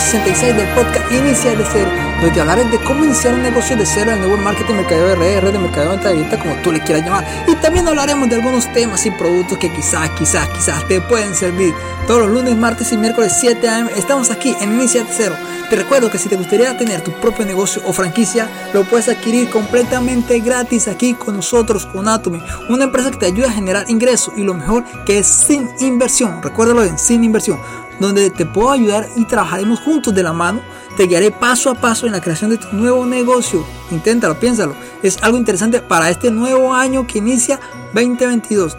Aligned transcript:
66 0.00 0.56
del 0.56 0.68
podcast 0.74 1.12
Iniciar 1.12 1.58
de 1.58 1.64
Cero, 1.72 1.90
donde 2.16 2.30
te 2.30 2.40
hablaré 2.40 2.64
de 2.64 2.78
cómo 2.78 3.04
iniciar 3.04 3.34
un 3.34 3.42
negocio 3.42 3.76
de 3.76 3.84
cero 3.86 4.10
en 4.10 4.18
el 4.18 4.28
nuevo 4.28 4.42
marketing, 4.42 4.74
mercadeo 4.74 5.14
RR, 5.14 5.52
de 5.52 5.58
mercadeo 5.58 5.96
de 5.96 6.14
venta 6.14 6.38
como 6.38 6.54
tú 6.62 6.72
le 6.72 6.80
quieras 6.80 7.04
llamar. 7.04 7.26
Y 7.46 7.54
también 7.56 7.86
hablaremos 7.86 8.28
de 8.28 8.36
algunos 8.36 8.72
temas 8.72 9.04
y 9.06 9.10
productos 9.10 9.58
que 9.58 9.70
quizás, 9.70 10.10
quizás, 10.10 10.48
quizás 10.48 10.86
te 10.88 11.00
pueden 11.00 11.34
servir. 11.34 11.74
Todos 12.06 12.22
los 12.22 12.30
lunes, 12.30 12.56
martes 12.56 12.92
y 12.92 12.96
miércoles 12.96 13.36
7 13.38 13.68
am 13.68 13.88
estamos 13.96 14.30
aquí 14.30 14.56
en 14.60 14.72
Iniciar 14.72 15.06
de 15.06 15.12
Cero. 15.16 15.36
Te 15.70 15.76
recuerdo 15.76 16.10
que 16.10 16.18
si 16.18 16.28
te 16.28 16.34
gustaría 16.34 16.76
tener 16.76 17.00
tu 17.00 17.12
propio 17.12 17.46
negocio 17.46 17.80
o 17.86 17.92
franquicia, 17.92 18.50
lo 18.74 18.82
puedes 18.82 19.08
adquirir 19.08 19.48
completamente 19.50 20.40
gratis 20.40 20.88
aquí 20.88 21.14
con 21.14 21.36
nosotros, 21.36 21.86
con 21.86 22.08
Atomy, 22.08 22.42
una 22.68 22.84
empresa 22.84 23.12
que 23.12 23.18
te 23.18 23.26
ayuda 23.26 23.46
a 23.46 23.52
generar 23.52 23.88
ingresos 23.88 24.34
y 24.36 24.42
lo 24.42 24.52
mejor 24.52 24.84
que 25.06 25.18
es 25.18 25.28
sin 25.28 25.70
inversión. 25.78 26.42
Recuérdalo 26.42 26.82
bien, 26.82 26.98
sin 26.98 27.22
inversión 27.22 27.60
donde 28.00 28.30
te 28.30 28.46
puedo 28.46 28.72
ayudar 28.72 29.08
y 29.14 29.26
trabajaremos 29.26 29.78
juntos 29.78 30.12
de 30.12 30.24
la 30.24 30.32
mano. 30.32 30.60
Te 30.96 31.06
guiaré 31.06 31.30
paso 31.30 31.70
a 31.70 31.74
paso 31.76 32.06
en 32.06 32.12
la 32.12 32.20
creación 32.20 32.50
de 32.50 32.58
tu 32.58 32.74
nuevo 32.74 33.06
negocio. 33.06 33.64
Inténtalo, 33.92 34.40
piénsalo. 34.40 34.74
Es 35.04 35.22
algo 35.22 35.38
interesante 35.38 35.80
para 35.80 36.10
este 36.10 36.32
nuevo 36.32 36.74
año 36.74 37.06
que 37.06 37.18
inicia 37.18 37.60
2022. 37.94 38.76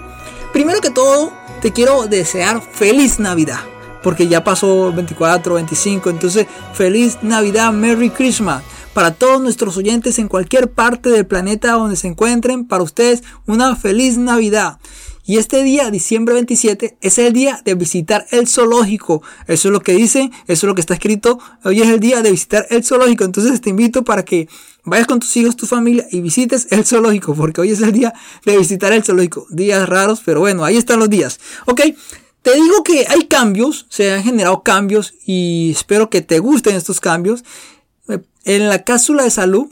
Primero 0.52 0.82
que 0.82 0.90
todo, 0.90 1.32
te 1.62 1.72
quiero 1.72 2.08
desear 2.08 2.62
feliz 2.62 3.18
Navidad. 3.18 3.71
Porque 4.04 4.28
ya 4.28 4.44
pasó 4.44 4.92
24, 4.92 5.56
25. 5.56 6.10
Entonces, 6.10 6.48
feliz 6.74 7.20
Navidad, 7.22 7.72
Merry 7.72 8.10
Christmas. 8.10 8.64
Para 8.94 9.14
todos 9.14 9.42
nuestros 9.42 9.78
oyentes 9.78 10.20
en 10.20 10.28
cualquier 10.28 10.70
parte 10.70 11.10
del 11.10 11.26
planeta 11.26 11.72
donde 11.74 11.96
se 11.96 12.08
encuentren, 12.08 12.66
para 12.66 12.84
ustedes 12.84 13.24
una 13.46 13.76
feliz 13.76 14.18
Navidad. 14.18 14.80
Y 15.26 15.38
este 15.38 15.64
día, 15.64 15.92
diciembre 15.92 16.34
27, 16.34 16.98
es 17.00 17.18
el 17.20 17.32
día 17.32 17.62
de 17.64 17.76
visitar 17.76 18.26
el 18.32 18.48
zoológico. 18.48 19.22
Eso 19.48 19.68
es 19.68 19.72
lo 19.72 19.80
que 19.80 19.94
dicen, 19.94 20.32
eso 20.48 20.66
es 20.66 20.68
lo 20.68 20.76
que 20.76 20.82
está 20.82 20.96
escrito. 20.96 21.40
Hoy 21.64 21.82
es 21.82 21.88
el 21.90 22.00
día 22.00 22.22
de 22.22 22.32
visitar 22.32 22.66
el 22.70 22.84
zoológico. 22.84 23.24
Entonces 23.24 23.62
te 23.62 23.70
invito 23.70 24.04
para 24.04 24.26
que 24.26 24.50
vayas 24.84 25.08
con 25.08 25.20
tus 25.20 25.38
hijos, 25.38 25.56
tu 25.56 25.68
familia 25.68 26.08
y 26.12 26.22
visites 26.22 26.68
el 26.72 26.86
zoológico, 26.86 27.36
porque 27.36 27.62
hoy 27.62 27.72
es 27.72 27.82
el 27.82 27.92
día 27.92 28.14
de 28.46 28.58
visitar 28.58 28.94
el 28.94 29.04
zoológico. 29.04 29.46
Días 29.52 29.88
raros, 29.88 30.22
pero 30.26 30.40
bueno, 30.40 30.66
ahí 30.66 30.78
están 30.78 31.00
los 31.00 31.10
días. 31.10 31.40
Ok. 31.66 31.82
Te 32.42 32.56
digo 32.56 32.84
que 32.84 33.06
hay 33.08 33.28
cambios, 33.28 33.86
se 33.90 34.12
han 34.12 34.24
generado 34.24 34.64
cambios 34.64 35.14
y 35.26 35.72
espero 35.72 36.10
que 36.10 36.22
te 36.22 36.40
gusten 36.40 36.76
estos 36.76 37.00
cambios. 37.00 37.44
En 38.44 38.70
la 38.70 38.84
cápsula 38.84 39.24
de 39.24 39.30
salud 39.30 39.70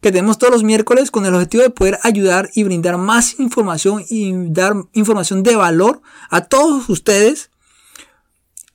que 0.00 0.10
tenemos 0.10 0.38
todos 0.38 0.52
los 0.52 0.64
miércoles 0.64 1.10
con 1.10 1.26
el 1.26 1.34
objetivo 1.34 1.62
de 1.62 1.70
poder 1.70 1.98
ayudar 2.02 2.50
y 2.54 2.64
brindar 2.64 2.96
más 2.96 3.38
información 3.38 4.04
y 4.08 4.32
dar 4.50 4.74
información 4.92 5.42
de 5.42 5.56
valor 5.56 6.00
a 6.30 6.46
todos 6.46 6.88
ustedes. 6.88 7.50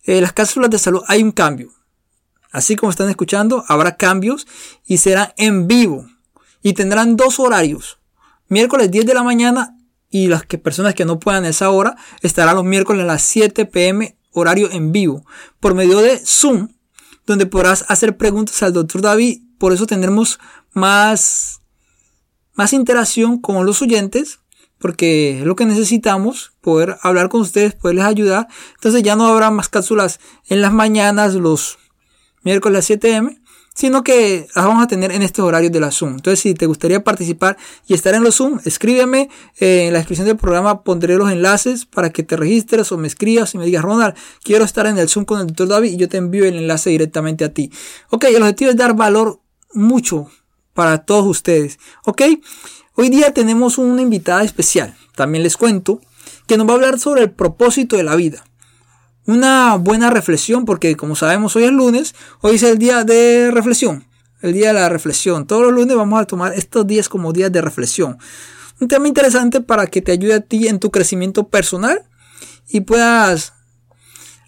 En 0.04 0.22
las 0.22 0.34
cápsulas 0.34 0.70
de 0.70 0.80
salud 0.80 1.02
hay 1.08 1.24
un 1.24 1.32
cambio. 1.32 1.72
Así 2.52 2.76
como 2.76 2.92
están 2.92 3.10
escuchando, 3.10 3.66
habrá 3.68 3.98
cambios 3.98 4.48
y 4.86 4.98
serán 4.98 5.34
en 5.36 5.68
vivo. 5.68 6.08
Y 6.62 6.74
tendrán 6.74 7.18
dos 7.18 7.40
horarios. 7.40 8.00
Miércoles 8.48 8.92
10 8.92 9.06
de 9.08 9.14
la 9.14 9.24
mañana 9.24 9.75
y 10.10 10.28
las 10.28 10.46
que, 10.46 10.58
personas 10.58 10.96
que 10.96 11.06
no 11.06 11.20
puedan 11.20 11.46
esa 11.46 11.70
hora 11.70 11.96
estarán 12.22 12.56
los 12.56 12.66
miércoles 12.66 13.04
a 13.04 13.08
las 13.08 13.22
7 13.24 13.66
pm 13.66 14.18
horario 14.32 14.72
en 14.72 14.92
vivo 14.92 15.26
por 15.60 15.74
medio 15.74 16.00
de 16.00 16.20
Zoom 16.26 16.70
donde 17.26 17.46
podrás 17.46 17.86
hacer 17.88 18.18
preguntas 18.18 18.62
al 18.64 18.74
doctor 18.74 19.02
David. 19.02 19.42
Por 19.58 19.74
eso 19.74 19.88
tendremos 19.88 20.40
más, 20.74 21.62
más 22.54 22.74
interacción 22.74 23.40
con 23.40 23.66
los 23.66 23.82
oyentes, 23.82 24.40
porque 24.78 25.40
es 25.40 25.46
lo 25.46 25.56
que 25.56 25.66
necesitamos, 25.66 26.54
poder 26.62 26.98
hablar 27.02 27.30
con 27.30 27.42
ustedes, 27.42 27.74
poderles 27.74 28.06
ayudar. 28.06 28.48
Entonces 28.76 29.02
ya 29.04 29.16
no 29.16 29.28
habrá 29.28 29.50
más 29.52 29.70
cápsulas 29.70 30.20
en 30.48 30.62
las 30.62 30.74
mañanas, 30.74 31.34
los 31.36 31.78
miércoles 32.44 32.80
a 32.80 32.82
7 32.84 33.16
am, 33.16 33.42
sino 33.76 34.04
que 34.04 34.48
las 34.56 34.66
vamos 34.66 34.82
a 34.82 34.88
tener 34.88 35.12
en 35.12 35.22
estos 35.22 35.46
horarios 35.46 35.72
de 35.72 35.82
la 35.82 35.92
Zoom. 35.92 36.14
Entonces, 36.14 36.40
si 36.40 36.54
te 36.54 36.66
gustaría 36.66 37.04
participar 37.04 37.58
y 37.86 37.94
estar 37.94 38.16
en 38.16 38.24
los 38.24 38.36
Zoom, 38.36 38.60
escríbeme. 38.64 39.30
Eh, 39.60 39.88
en 39.88 39.94
la 39.94 40.00
descripción 40.00 40.28
del 40.28 40.38
programa 40.38 40.82
pondré 40.82 41.18
los 41.18 41.30
enlaces 41.30 41.86
para 41.86 42.10
que 42.10 42.24
te 42.24 42.38
registres 42.38 42.92
o 42.92 42.98
me 42.98 43.08
escribas 43.08 43.54
y 43.54 43.58
me 43.58 43.66
digas, 43.66 43.84
Ronald, 43.84 44.16
quiero 44.42 44.64
estar 44.64 44.88
en 44.88 44.98
el 44.98 45.10
Zoom 45.10 45.26
con 45.26 45.42
el 45.42 45.48
doctor 45.48 45.68
David 45.68 45.92
y 45.92 45.98
yo 45.98 46.08
te 46.08 46.18
envío 46.18 46.46
el 46.46 46.56
enlace 46.56 46.90
directamente 46.90 47.44
a 47.44 47.54
ti. 47.54 47.70
Ok, 48.10 48.24
el 48.26 48.42
objetivo 48.42 48.72
es 48.72 48.78
dar 48.78 48.96
valor 48.96 49.42
mucho 49.74 50.32
para 50.74 51.00
todos 51.00 51.28
ustedes. 51.28 51.78
Ok, 52.06 52.22
hoy 52.94 53.10
día 53.10 53.34
tenemos 53.34 53.78
una 53.78 54.02
invitada 54.02 54.44
especial. 54.44 54.96
También 55.16 55.44
les 55.44 55.58
cuento 55.58 56.00
que 56.48 56.58
nos 56.58 56.66
va 56.66 56.72
a 56.72 56.76
hablar 56.76 56.98
sobre 56.98 57.24
el 57.24 57.32
propósito 57.32 57.98
de 57.98 58.04
la 58.04 58.16
vida 58.16 58.46
una 59.26 59.76
buena 59.76 60.10
reflexión, 60.10 60.66
porque 60.66 60.96
como 60.96 61.16
sabemos 61.16 61.56
hoy 61.56 61.64
es 61.64 61.72
lunes, 61.72 62.16
hoy 62.42 62.56
es 62.56 62.64
el 62.64 62.78
día 62.78 63.04
de 63.04 63.52
reflexión, 63.52 64.06
el 64.42 64.54
día 64.54 64.68
de 64.68 64.74
la 64.74 64.90
reflexión. 64.90 65.48
Todos 65.48 65.64
los 65.64 65.74
lunes 65.74 65.96
vamos 65.96 66.22
a 66.22 66.26
tomar 66.26 66.54
estos 66.54 66.86
días 66.86 67.10
como 67.10 67.34
días 67.34 67.52
de 67.52 67.62
reflexión. 67.62 68.18
Un 68.80 68.88
tema 68.88 69.08
interesante 69.08 69.62
para 69.62 69.88
que 69.88 70.02
te 70.02 70.12
ayude 70.12 70.34
a 70.34 70.42
ti 70.42 70.68
en 70.68 70.80
tu 70.80 70.92
crecimiento 70.92 71.48
personal 71.48 72.04
y 72.70 72.82
puedas 72.82 73.54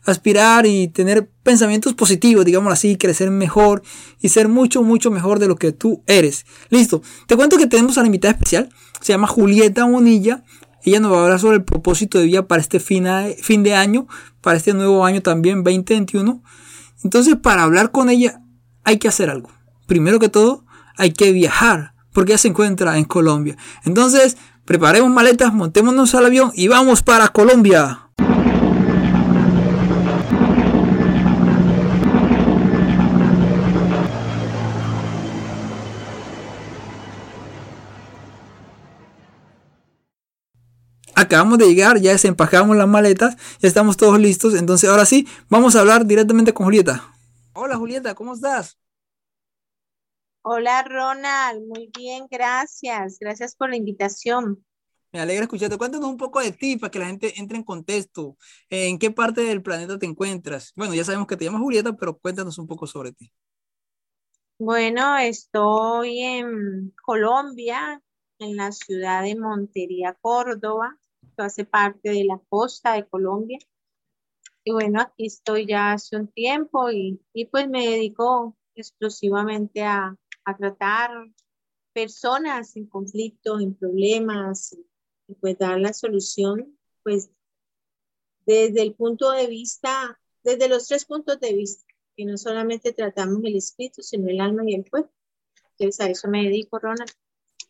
aspirar 0.06 0.66
y 0.66 0.88
tener 0.88 1.30
pensamientos 1.44 1.94
positivos, 1.94 2.46
digamos 2.46 2.72
así, 2.72 2.98
crecer 2.98 3.30
mejor 3.30 3.84
y 4.22 4.30
ser 4.30 4.48
mucho, 4.48 4.82
mucho 4.82 5.12
mejor 5.12 5.40
de 5.40 5.48
lo 5.48 5.56
que 5.58 5.74
tú 5.74 6.02
eres. 6.08 6.46
Listo. 6.70 7.02
Te 7.28 7.36
cuento 7.36 7.58
que 7.58 7.68
tenemos 7.68 7.98
a 7.98 8.02
la 8.02 8.08
invitada 8.08 8.34
especial. 8.34 8.70
Se 9.02 9.14
llama 9.14 9.28
Julieta 9.28 9.86
Bonilla. 9.86 10.44
Ella 10.88 11.02
nos 11.02 11.12
va 11.12 11.20
a 11.20 11.24
hablar 11.24 11.40
sobre 11.42 11.58
el 11.58 11.66
propósito 11.66 12.18
de 12.18 12.25
vida 12.25 12.48
para 12.48 12.62
este 12.62 12.80
fin 12.80 13.03
de 13.03 13.75
año, 13.75 14.08
para 14.40 14.56
este 14.56 14.74
nuevo 14.74 15.03
año 15.03 15.22
también, 15.22 15.62
2021. 15.62 16.42
Entonces, 17.03 17.36
para 17.36 17.64
hablar 17.64 17.92
con 17.92 18.09
ella 18.09 18.42
hay 18.86 18.97
que 18.97 19.09
hacer 19.09 19.30
algo. 19.30 19.52
Primero 19.86 20.18
que 20.18 20.30
todo, 20.30 20.64
hay 20.96 21.12
que 21.12 21.34
viajar, 21.34 21.94
porque 22.14 22.31
ella 22.31 22.38
se 22.38 22.47
encuentra 22.47 22.97
en 22.97 23.03
Colombia. 23.03 23.58
Entonces, 23.84 24.38
preparemos 24.64 25.12
maletas, 25.12 25.53
montémonos 25.53 26.16
al 26.16 26.26
avión 26.26 26.52
y 26.56 26.70
vamos 26.70 27.03
para 27.03 27.28
Colombia. 27.28 28.06
Acabamos 41.17 41.57
de 41.57 41.67
llegar, 41.67 42.00
ya 42.00 42.11
desempajamos 42.11 42.78
las 42.78 42.88
maletas, 42.88 43.35
ya 43.59 43.67
estamos 43.67 43.97
todos 43.97 44.19
listos. 44.19 44.53
Entonces, 44.53 44.88
ahora 44.88 45.05
sí, 45.05 45.28
vamos 45.50 45.75
a 45.75 45.79
hablar 45.79 46.05
directamente 46.05 46.53
con 46.53 46.66
Julieta. 46.66 47.11
Hola 47.53 47.75
Julieta, 47.75 48.13
¿cómo 48.13 48.35
estás? 48.35 48.78
Hola 50.44 50.83
Ronald, 50.83 51.66
muy 51.67 51.89
bien, 51.97 52.28
gracias. 52.29 53.17
Gracias 53.19 53.55
por 53.55 53.72
la 53.72 53.75
invitación. 53.75 54.63
Me 55.11 55.19
alegra 55.19 55.44
escucharte. 55.44 55.78
Cuéntanos 55.78 56.07
un 56.07 56.17
poco 56.17 56.39
de 56.39 56.51
ti 56.51 56.78
para 56.78 56.91
que 56.91 57.00
la 57.00 57.07
gente 57.07 57.34
entre 57.38 57.57
en 57.57 57.63
contexto. 57.63 58.38
¿En 58.69 58.99
qué 58.99 59.09
parte 59.09 59.41
del 59.41 59.63
planeta 59.63 59.97
te 59.97 60.05
encuentras? 60.05 60.72
Bueno, 60.75 60.94
ya 60.94 61.03
sabemos 61.03 61.25
que 61.25 61.35
te 61.35 61.45
llamas 61.45 61.61
Julieta, 61.61 61.94
pero 61.94 62.16
cuéntanos 62.17 62.59
un 62.59 62.67
poco 62.67 62.85
sobre 62.85 63.11
ti. 63.13 63.31
Bueno, 64.59 65.17
estoy 65.17 66.19
en 66.19 66.94
Colombia, 67.03 68.02
en 68.37 68.55
la 68.55 68.72
ciudad 68.72 69.23
de 69.23 69.35
Montería, 69.35 70.16
Córdoba 70.22 70.96
hace 71.43 71.66
parte 71.66 72.09
de 72.09 72.23
la 72.23 72.39
costa 72.49 72.93
de 72.93 73.07
Colombia. 73.07 73.59
Y 74.63 74.72
bueno, 74.72 75.01
aquí 75.01 75.28
estoy 75.28 75.66
ya 75.66 75.93
hace 75.93 76.17
un 76.17 76.28
tiempo 76.28 76.91
y, 76.91 77.22
pues 77.51 77.69
me 77.69 77.87
dedico 77.87 78.57
exclusivamente 78.75 79.84
a, 79.84 80.17
tratar 80.57 81.11
personas 81.93 82.75
en 82.78 82.87
conflicto, 82.87 83.59
en 83.59 83.75
problemas, 83.75 84.78
y 85.28 85.35
pues 85.35 85.57
dar 85.57 85.79
la 85.79 85.91
solución, 85.91 86.78
pues 87.03 87.29
desde 88.45 88.81
el 88.81 88.93
punto 88.95 89.31
de 89.31 89.47
vista, 89.47 90.17
desde 90.41 90.69
los 90.69 90.87
tres 90.87 91.03
puntos 91.03 91.39
de 91.41 91.53
vista, 91.53 91.85
que 92.16 92.23
no 92.23 92.37
solamente 92.37 92.93
tratamos 92.93 93.43
el 93.43 93.57
espíritu, 93.57 94.01
sino 94.01 94.29
el 94.29 94.39
alma 94.39 94.63
y 94.66 94.75
el 94.75 94.89
cuerpo. 94.89 95.11
Entonces 95.78 95.99
a 95.99 96.09
eso 96.09 96.29
me 96.29 96.43
dedico, 96.43 96.79
Ronald. 96.79 97.11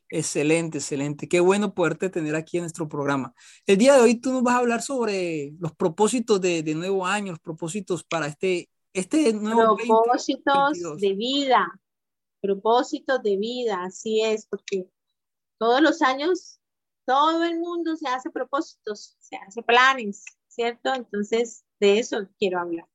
Excelente, 0.10 0.78
excelente. 0.78 1.28
Qué 1.28 1.40
bueno 1.40 1.74
poderte 1.74 2.10
tener 2.10 2.36
aquí 2.36 2.58
en 2.58 2.64
nuestro 2.64 2.88
programa. 2.88 3.34
El 3.66 3.78
día 3.78 3.96
de 3.96 4.02
hoy 4.02 4.16
tú 4.16 4.32
nos 4.32 4.44
vas 4.44 4.56
a 4.56 4.60
hablar 4.60 4.82
sobre 4.82 5.54
los 5.60 5.76
propósitos 5.76 6.40
de, 6.40 6.64
nuevo 6.76 7.06
año, 7.06 7.34
los 7.34 7.42
propósitos 7.42 8.04
para 8.04 8.28
este, 8.28 8.70
este 8.94 9.34
nuevo 9.34 9.76
Propósitos 9.76 10.98
de 11.00 11.14
vida, 11.14 11.68
propósitos 12.42 13.22
de 13.22 13.38
vida, 13.38 13.84
así 13.84 14.22
es, 14.22 14.46
porque 14.46 14.90
todos 15.58 15.82
los 15.82 16.02
años 16.02 16.60
todo 17.06 17.44
el 17.46 17.60
mundo 17.60 17.96
se 17.96 18.08
hace 18.10 18.30
propósitos, 18.30 19.16
se 19.20 19.38
hace 19.38 19.64
planes, 19.64 20.26
¿cierto? 20.48 20.94
Entonces, 20.94 21.64
de 21.80 22.00
eso 22.00 22.28
quiero 22.38 22.60
hablar. 22.60 22.86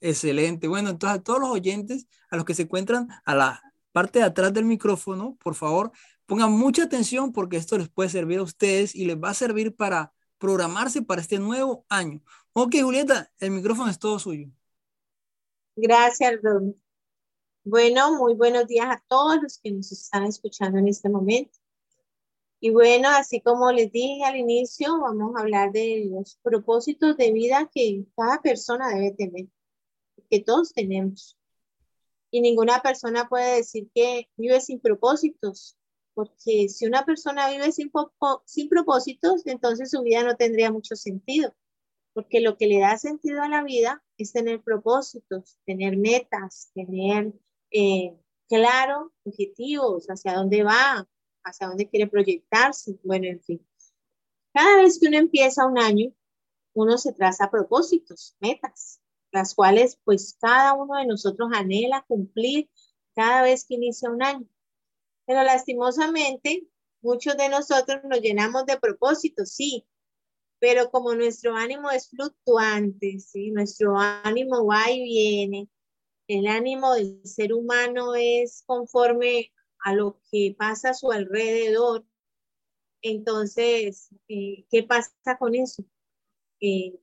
Excelente. 0.00 0.66
Bueno, 0.66 0.90
entonces 0.90 1.20
a 1.20 1.22
todos 1.22 1.38
los 1.38 1.50
oyentes, 1.50 2.08
a 2.28 2.36
los 2.36 2.44
que 2.44 2.54
se 2.54 2.62
encuentran 2.62 3.08
a 3.24 3.34
la 3.36 3.62
parte 3.92 4.18
de 4.18 4.24
atrás 4.24 4.52
del 4.52 4.64
micrófono, 4.64 5.36
por 5.40 5.54
favor, 5.54 5.92
Pongan 6.26 6.52
mucha 6.52 6.84
atención 6.84 7.32
porque 7.32 7.56
esto 7.56 7.78
les 7.78 7.88
puede 7.88 8.08
servir 8.08 8.38
a 8.38 8.42
ustedes 8.42 8.94
y 8.94 9.04
les 9.04 9.16
va 9.16 9.30
a 9.30 9.34
servir 9.34 9.74
para 9.74 10.12
programarse 10.38 11.02
para 11.02 11.20
este 11.20 11.38
nuevo 11.38 11.84
año. 11.88 12.22
Ok, 12.52 12.76
Julieta, 12.82 13.30
el 13.38 13.52
micrófono 13.52 13.90
es 13.90 13.98
todo 13.98 14.18
suyo. 14.18 14.48
Gracias, 15.76 16.40
Ron. 16.42 16.76
Bueno, 17.64 18.18
muy 18.18 18.34
buenos 18.34 18.66
días 18.66 18.86
a 18.86 19.02
todos 19.06 19.40
los 19.40 19.58
que 19.58 19.70
nos 19.70 19.92
están 19.92 20.24
escuchando 20.24 20.78
en 20.78 20.88
este 20.88 21.08
momento. 21.08 21.58
Y 22.58 22.70
bueno, 22.70 23.08
así 23.08 23.40
como 23.40 23.72
les 23.72 23.90
dije 23.90 24.24
al 24.24 24.36
inicio, 24.36 25.00
vamos 25.00 25.34
a 25.36 25.40
hablar 25.40 25.72
de 25.72 26.08
los 26.10 26.38
propósitos 26.42 27.16
de 27.16 27.32
vida 27.32 27.70
que 27.72 28.04
cada 28.16 28.40
persona 28.40 28.88
debe 28.88 29.12
tener, 29.12 29.46
que 30.30 30.40
todos 30.40 30.72
tenemos. 30.72 31.38
Y 32.30 32.40
ninguna 32.40 32.80
persona 32.80 33.28
puede 33.28 33.56
decir 33.56 33.88
que 33.94 34.28
vive 34.36 34.60
sin 34.60 34.80
propósitos, 34.80 35.76
porque 36.14 36.68
si 36.68 36.86
una 36.86 37.04
persona 37.04 37.50
vive 37.50 37.72
sin, 37.72 37.90
sin 38.44 38.68
propósitos, 38.68 39.46
entonces 39.46 39.90
su 39.90 40.02
vida 40.02 40.22
no 40.22 40.36
tendría 40.36 40.70
mucho 40.70 40.96
sentido, 40.96 41.54
porque 42.12 42.40
lo 42.40 42.56
que 42.56 42.66
le 42.66 42.80
da 42.80 42.98
sentido 42.98 43.42
a 43.42 43.48
la 43.48 43.62
vida 43.62 44.02
es 44.18 44.32
tener 44.32 44.62
propósitos, 44.62 45.58
tener 45.64 45.96
metas, 45.96 46.70
tener, 46.74 47.32
eh, 47.70 48.16
claro, 48.48 49.12
objetivos, 49.24 50.06
hacia 50.08 50.34
dónde 50.34 50.62
va, 50.62 51.08
hacia 51.44 51.68
dónde 51.68 51.88
quiere 51.88 52.06
proyectarse, 52.08 52.98
bueno, 53.02 53.26
en 53.26 53.42
fin. 53.42 53.66
Cada 54.52 54.82
vez 54.82 54.98
que 55.00 55.08
uno 55.08 55.16
empieza 55.16 55.66
un 55.66 55.78
año, 55.78 56.12
uno 56.74 56.98
se 56.98 57.12
traza 57.12 57.50
propósitos, 57.50 58.36
metas, 58.40 59.00
las 59.30 59.54
cuales 59.54 59.98
pues 60.04 60.36
cada 60.40 60.74
uno 60.74 60.96
de 60.96 61.06
nosotros 61.06 61.48
anhela 61.52 62.04
cumplir 62.06 62.70
cada 63.14 63.42
vez 63.42 63.64
que 63.64 63.74
inicia 63.74 64.10
un 64.10 64.22
año. 64.22 64.46
Pero 65.32 65.44
lastimosamente, 65.44 66.68
muchos 67.00 67.38
de 67.38 67.48
nosotros 67.48 68.02
nos 68.04 68.20
llenamos 68.20 68.66
de 68.66 68.78
propósitos, 68.78 69.48
sí, 69.48 69.86
pero 70.58 70.90
como 70.90 71.14
nuestro 71.14 71.56
ánimo 71.56 71.90
es 71.90 72.10
fluctuante, 72.10 73.18
¿sí? 73.18 73.50
nuestro 73.50 73.96
ánimo 73.96 74.66
va 74.66 74.90
y 74.90 75.02
viene, 75.02 75.70
el 76.28 76.46
ánimo 76.48 76.92
del 76.92 77.24
ser 77.24 77.54
humano 77.54 78.14
es 78.14 78.62
conforme 78.66 79.50
a 79.82 79.94
lo 79.94 80.20
que 80.30 80.54
pasa 80.58 80.90
a 80.90 80.94
su 80.94 81.10
alrededor, 81.10 82.04
entonces, 83.00 84.10
eh, 84.28 84.66
¿qué 84.70 84.82
pasa 84.82 85.38
con 85.38 85.54
eso? 85.54 85.82
Eh, 86.60 87.00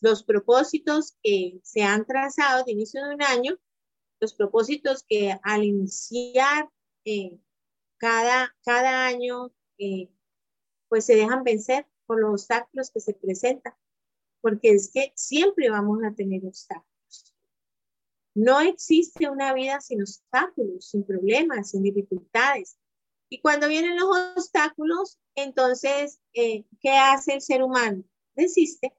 los 0.00 0.22
propósitos 0.22 1.18
que 1.22 1.60
se 1.62 1.82
han 1.82 2.06
trazado 2.06 2.64
de 2.64 2.72
inicio 2.72 3.06
de 3.06 3.14
un 3.16 3.22
año, 3.22 3.58
los 4.18 4.32
propósitos 4.32 5.04
que 5.06 5.38
al 5.42 5.62
iniciar 5.62 6.70
eh, 7.04 7.38
cada, 7.98 8.54
cada 8.64 9.06
año, 9.06 9.52
pues 10.88 11.04
se 11.06 11.16
dejan 11.16 11.44
vencer 11.44 11.86
por 12.06 12.20
los 12.20 12.32
obstáculos 12.32 12.90
que 12.90 13.00
se 13.00 13.14
presentan, 13.14 13.74
porque 14.40 14.70
es 14.70 14.90
que 14.92 15.12
siempre 15.14 15.70
vamos 15.70 15.98
a 16.04 16.14
tener 16.14 16.44
obstáculos. 16.44 17.34
No 18.34 18.60
existe 18.60 19.30
una 19.30 19.54
vida 19.54 19.80
sin 19.80 20.02
obstáculos, 20.02 20.90
sin 20.90 21.04
problemas, 21.04 21.70
sin 21.70 21.82
dificultades. 21.82 22.76
Y 23.28 23.40
cuando 23.40 23.68
vienen 23.68 23.96
los 23.96 24.08
obstáculos, 24.36 25.18
entonces, 25.34 26.20
eh, 26.34 26.64
¿qué 26.80 26.90
hace 26.90 27.34
el 27.34 27.40
ser 27.40 27.62
humano? 27.62 28.04
Desiste. 28.34 28.92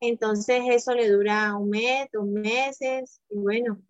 Entonces 0.00 0.62
eso 0.70 0.94
le 0.94 1.08
dura 1.10 1.56
un 1.56 1.70
mes, 1.70 2.08
dos 2.12 2.26
meses, 2.26 3.20
y 3.30 3.38
bueno, 3.38 3.80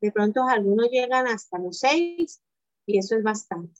de 0.00 0.12
pronto 0.12 0.44
algunos 0.44 0.88
llegan 0.90 1.26
hasta 1.26 1.58
los 1.58 1.78
seis, 1.80 2.40
y 2.88 2.98
eso 2.98 3.16
es 3.16 3.22
bastante. 3.22 3.78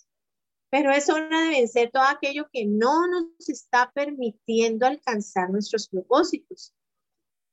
Pero 0.70 0.92
es 0.92 1.08
hora 1.08 1.44
de 1.44 1.48
vencer 1.48 1.90
todo 1.90 2.02
aquello 2.02 2.46
que 2.52 2.66
no 2.66 3.08
nos 3.08 3.48
está 3.48 3.90
permitiendo 3.94 4.86
alcanzar 4.86 5.48
nuestros 5.48 5.88
propósitos. 5.88 6.74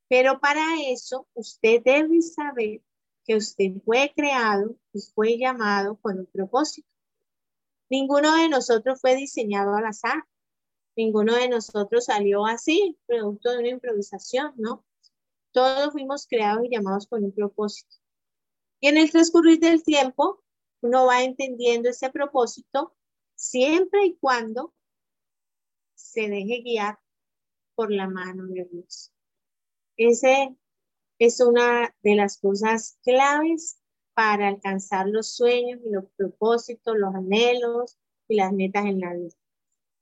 Pero 0.06 0.38
para 0.38 0.60
eso 0.86 1.26
usted 1.32 1.82
debe 1.82 2.20
saber 2.20 2.82
que 3.24 3.36
usted 3.36 3.72
fue 3.84 4.12
creado 4.14 4.76
y 4.92 5.00
fue 5.14 5.38
llamado 5.38 5.96
con 5.96 6.18
un 6.18 6.26
propósito. 6.26 6.88
Ninguno 7.88 8.36
de 8.36 8.50
nosotros 8.50 9.00
fue 9.00 9.16
diseñado 9.16 9.74
al 9.74 9.86
azar. 9.86 10.24
Ninguno 10.94 11.34
de 11.36 11.48
nosotros 11.48 12.04
salió 12.04 12.44
así, 12.44 12.98
producto 13.06 13.50
de 13.50 13.58
una 13.60 13.68
improvisación, 13.68 14.52
¿no? 14.56 14.84
Todos 15.52 15.92
fuimos 15.92 16.26
creados 16.26 16.66
y 16.66 16.70
llamados 16.70 17.06
con 17.06 17.24
un 17.24 17.32
propósito. 17.32 17.96
Y 18.80 18.88
en 18.88 18.98
el 18.98 19.10
transcurrir 19.10 19.58
del 19.58 19.82
tiempo, 19.82 20.42
uno 20.86 21.06
va 21.06 21.22
entendiendo 21.22 21.88
ese 21.88 22.10
propósito 22.10 22.96
siempre 23.34 24.06
y 24.06 24.16
cuando 24.16 24.72
se 25.94 26.28
deje 26.28 26.62
guiar 26.62 26.98
por 27.74 27.92
la 27.92 28.08
mano 28.08 28.46
de 28.46 28.64
Dios. 28.70 29.12
Ese 29.96 30.56
es 31.18 31.40
una 31.40 31.94
de 32.02 32.14
las 32.14 32.38
cosas 32.38 32.98
claves 33.02 33.80
para 34.14 34.48
alcanzar 34.48 35.08
los 35.08 35.34
sueños 35.34 35.80
y 35.84 35.90
los 35.90 36.04
propósitos, 36.16 36.96
los 36.96 37.14
anhelos 37.14 37.98
y 38.28 38.36
las 38.36 38.52
metas 38.52 38.86
en 38.86 39.00
la 39.00 39.12
vida. 39.12 39.36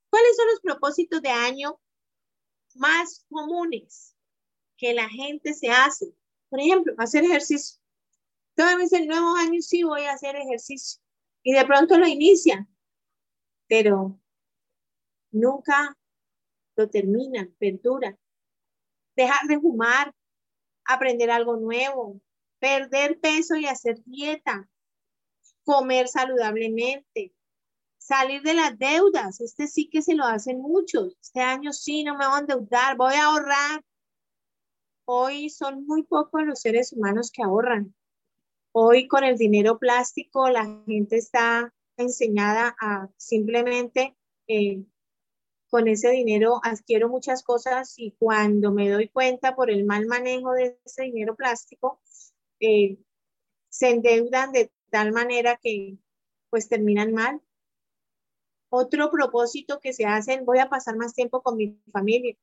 ¿Cuáles 0.09 0.37
son 0.37 0.47
los 0.47 0.59
propósitos 0.61 1.21
de 1.21 1.29
año 1.29 1.79
más 2.75 3.25
comunes 3.29 4.15
que 4.77 4.93
la 4.93 5.09
gente 5.09 5.53
se 5.53 5.69
hace? 5.69 6.13
Por 6.49 6.59
ejemplo, 6.59 6.93
hacer 6.97 7.25
ejercicio. 7.25 7.81
Veces 8.55 8.93
el 8.93 9.07
nuevo 9.07 9.35
año 9.35 9.61
sí 9.61 9.83
voy 9.83 10.03
a 10.03 10.13
hacer 10.13 10.35
ejercicio 10.35 11.01
y 11.43 11.53
de 11.53 11.65
pronto 11.65 11.97
lo 11.97 12.07
inician, 12.07 12.67
pero 13.67 14.19
nunca 15.31 15.97
lo 16.75 16.89
terminan, 16.89 17.53
perduran 17.59 18.17
dejar 19.15 19.47
de 19.47 19.59
fumar, 19.59 20.13
aprender 20.85 21.31
algo 21.31 21.57
nuevo, 21.57 22.21
perder 22.59 23.19
peso 23.19 23.55
y 23.55 23.65
hacer 23.65 24.03
dieta, 24.05 24.69
comer 25.63 26.07
saludablemente, 26.07 27.33
salir 27.97 28.41
de 28.43 28.53
las 28.53 28.77
deudas. 28.77 29.41
Este 29.41 29.67
sí 29.67 29.89
que 29.89 30.01
se 30.01 30.15
lo 30.15 30.25
hacen 30.25 30.61
muchos. 30.61 31.17
Este 31.21 31.41
año 31.41 31.73
sí, 31.73 32.03
no 32.03 32.17
me 32.17 32.27
voy 32.27 32.35
a 32.35 32.39
endeudar, 32.39 32.97
voy 32.97 33.13
a 33.15 33.25
ahorrar. 33.25 33.83
Hoy 35.05 35.49
son 35.49 35.85
muy 35.85 36.03
pocos 36.03 36.43
los 36.43 36.59
seres 36.59 36.91
humanos 36.93 37.31
que 37.31 37.43
ahorran. 37.43 37.93
Hoy 38.77 39.07
con 39.07 39.23
el 39.23 39.37
dinero 39.37 39.79
plástico 39.79 40.49
la 40.49 40.65
gente 40.85 41.15
está 41.15 41.73
enseñada 41.95 42.75
a 42.81 43.07
simplemente 43.15 44.17
eh, 44.49 44.83
con 45.69 45.87
ese 45.87 46.09
dinero 46.09 46.59
adquiero 46.61 47.07
muchas 47.07 47.41
cosas 47.41 47.93
y 47.95 48.11
cuando 48.19 48.73
me 48.73 48.89
doy 48.89 49.07
cuenta 49.07 49.55
por 49.55 49.71
el 49.71 49.85
mal 49.85 50.07
manejo 50.07 50.51
de 50.51 50.77
ese 50.83 51.03
dinero 51.03 51.37
plástico, 51.37 52.01
eh, 52.59 52.97
se 53.69 53.91
endeudan 53.91 54.51
de 54.51 54.73
tal 54.89 55.13
manera 55.13 55.55
que 55.55 55.97
pues 56.49 56.67
terminan 56.67 57.13
mal. 57.13 57.41
Otro 58.67 59.09
propósito 59.09 59.79
que 59.79 59.93
se 59.93 60.03
hacen, 60.03 60.43
voy 60.43 60.59
a 60.59 60.67
pasar 60.67 60.97
más 60.97 61.13
tiempo 61.13 61.41
con 61.41 61.55
mi 61.55 61.79
familia. 61.93 62.35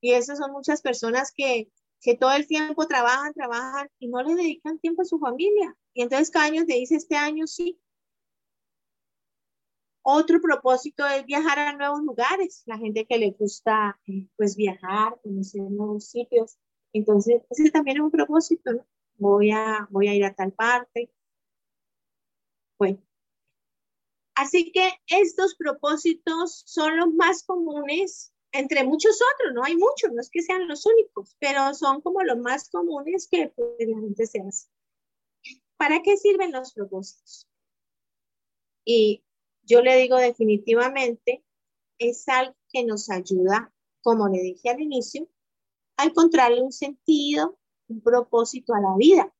Y 0.00 0.12
esas 0.12 0.38
son 0.38 0.50
muchas 0.52 0.80
personas 0.80 1.30
que, 1.30 1.70
que 2.00 2.16
todo 2.16 2.32
el 2.32 2.46
tiempo 2.46 2.86
trabajan, 2.86 3.32
trabajan 3.34 3.88
y 3.98 4.08
no 4.08 4.22
le 4.22 4.34
dedican 4.34 4.78
tiempo 4.78 5.02
a 5.02 5.04
su 5.04 5.18
familia. 5.18 5.76
Y 5.94 6.02
entonces 6.02 6.30
cada 6.30 6.46
año 6.46 6.64
te 6.66 6.74
dice, 6.74 6.96
este 6.96 7.16
año 7.16 7.46
sí, 7.46 7.80
otro 10.02 10.40
propósito 10.40 11.06
es 11.06 11.26
viajar 11.26 11.58
a 11.58 11.76
nuevos 11.76 12.02
lugares, 12.02 12.62
la 12.66 12.78
gente 12.78 13.04
que 13.06 13.18
le 13.18 13.32
gusta 13.32 14.00
eh, 14.06 14.26
pues 14.36 14.56
viajar, 14.56 15.20
conocer 15.22 15.62
nuevos 15.62 16.06
sitios. 16.06 16.56
Entonces, 16.94 17.42
ese 17.50 17.70
también 17.70 17.98
es 17.98 18.04
un 18.04 18.10
propósito, 18.10 18.72
¿no? 18.72 18.86
Voy 19.16 19.50
a, 19.50 19.86
voy 19.90 20.08
a 20.08 20.14
ir 20.14 20.24
a 20.24 20.34
tal 20.34 20.52
parte. 20.52 21.10
Bueno, 22.78 23.02
así 24.34 24.72
que 24.72 24.92
estos 25.08 25.56
propósitos 25.56 26.62
son 26.64 26.96
los 26.96 27.12
más 27.12 27.42
comunes 27.42 28.32
entre 28.52 28.84
muchos 28.84 29.18
otros, 29.34 29.54
no 29.54 29.64
hay 29.64 29.76
muchos, 29.76 30.12
no 30.12 30.20
es 30.20 30.30
que 30.30 30.42
sean 30.42 30.68
los 30.68 30.86
únicos, 30.86 31.36
pero 31.38 31.74
son 31.74 32.00
como 32.00 32.22
los 32.22 32.38
más 32.38 32.70
comunes 32.70 33.28
que 33.28 33.48
pues, 33.48 33.88
la 33.88 34.00
gente 34.00 34.26
se 34.26 34.40
hace. 34.40 34.68
¿Para 35.76 36.02
qué 36.02 36.16
sirven 36.16 36.52
los 36.52 36.72
propósitos? 36.72 37.46
Y 38.84 39.22
yo 39.62 39.82
le 39.82 39.96
digo 39.96 40.16
definitivamente, 40.16 41.44
es 41.98 42.28
algo 42.28 42.56
que 42.72 42.84
nos 42.84 43.10
ayuda, 43.10 43.72
como 44.02 44.28
le 44.28 44.40
dije 44.40 44.70
al 44.70 44.80
inicio, 44.80 45.28
a 45.96 46.04
encontrarle 46.04 46.62
un 46.62 46.72
sentido, 46.72 47.58
un 47.88 48.00
propósito 48.00 48.74
a 48.74 48.80
la 48.80 48.96
vida. 48.96 49.34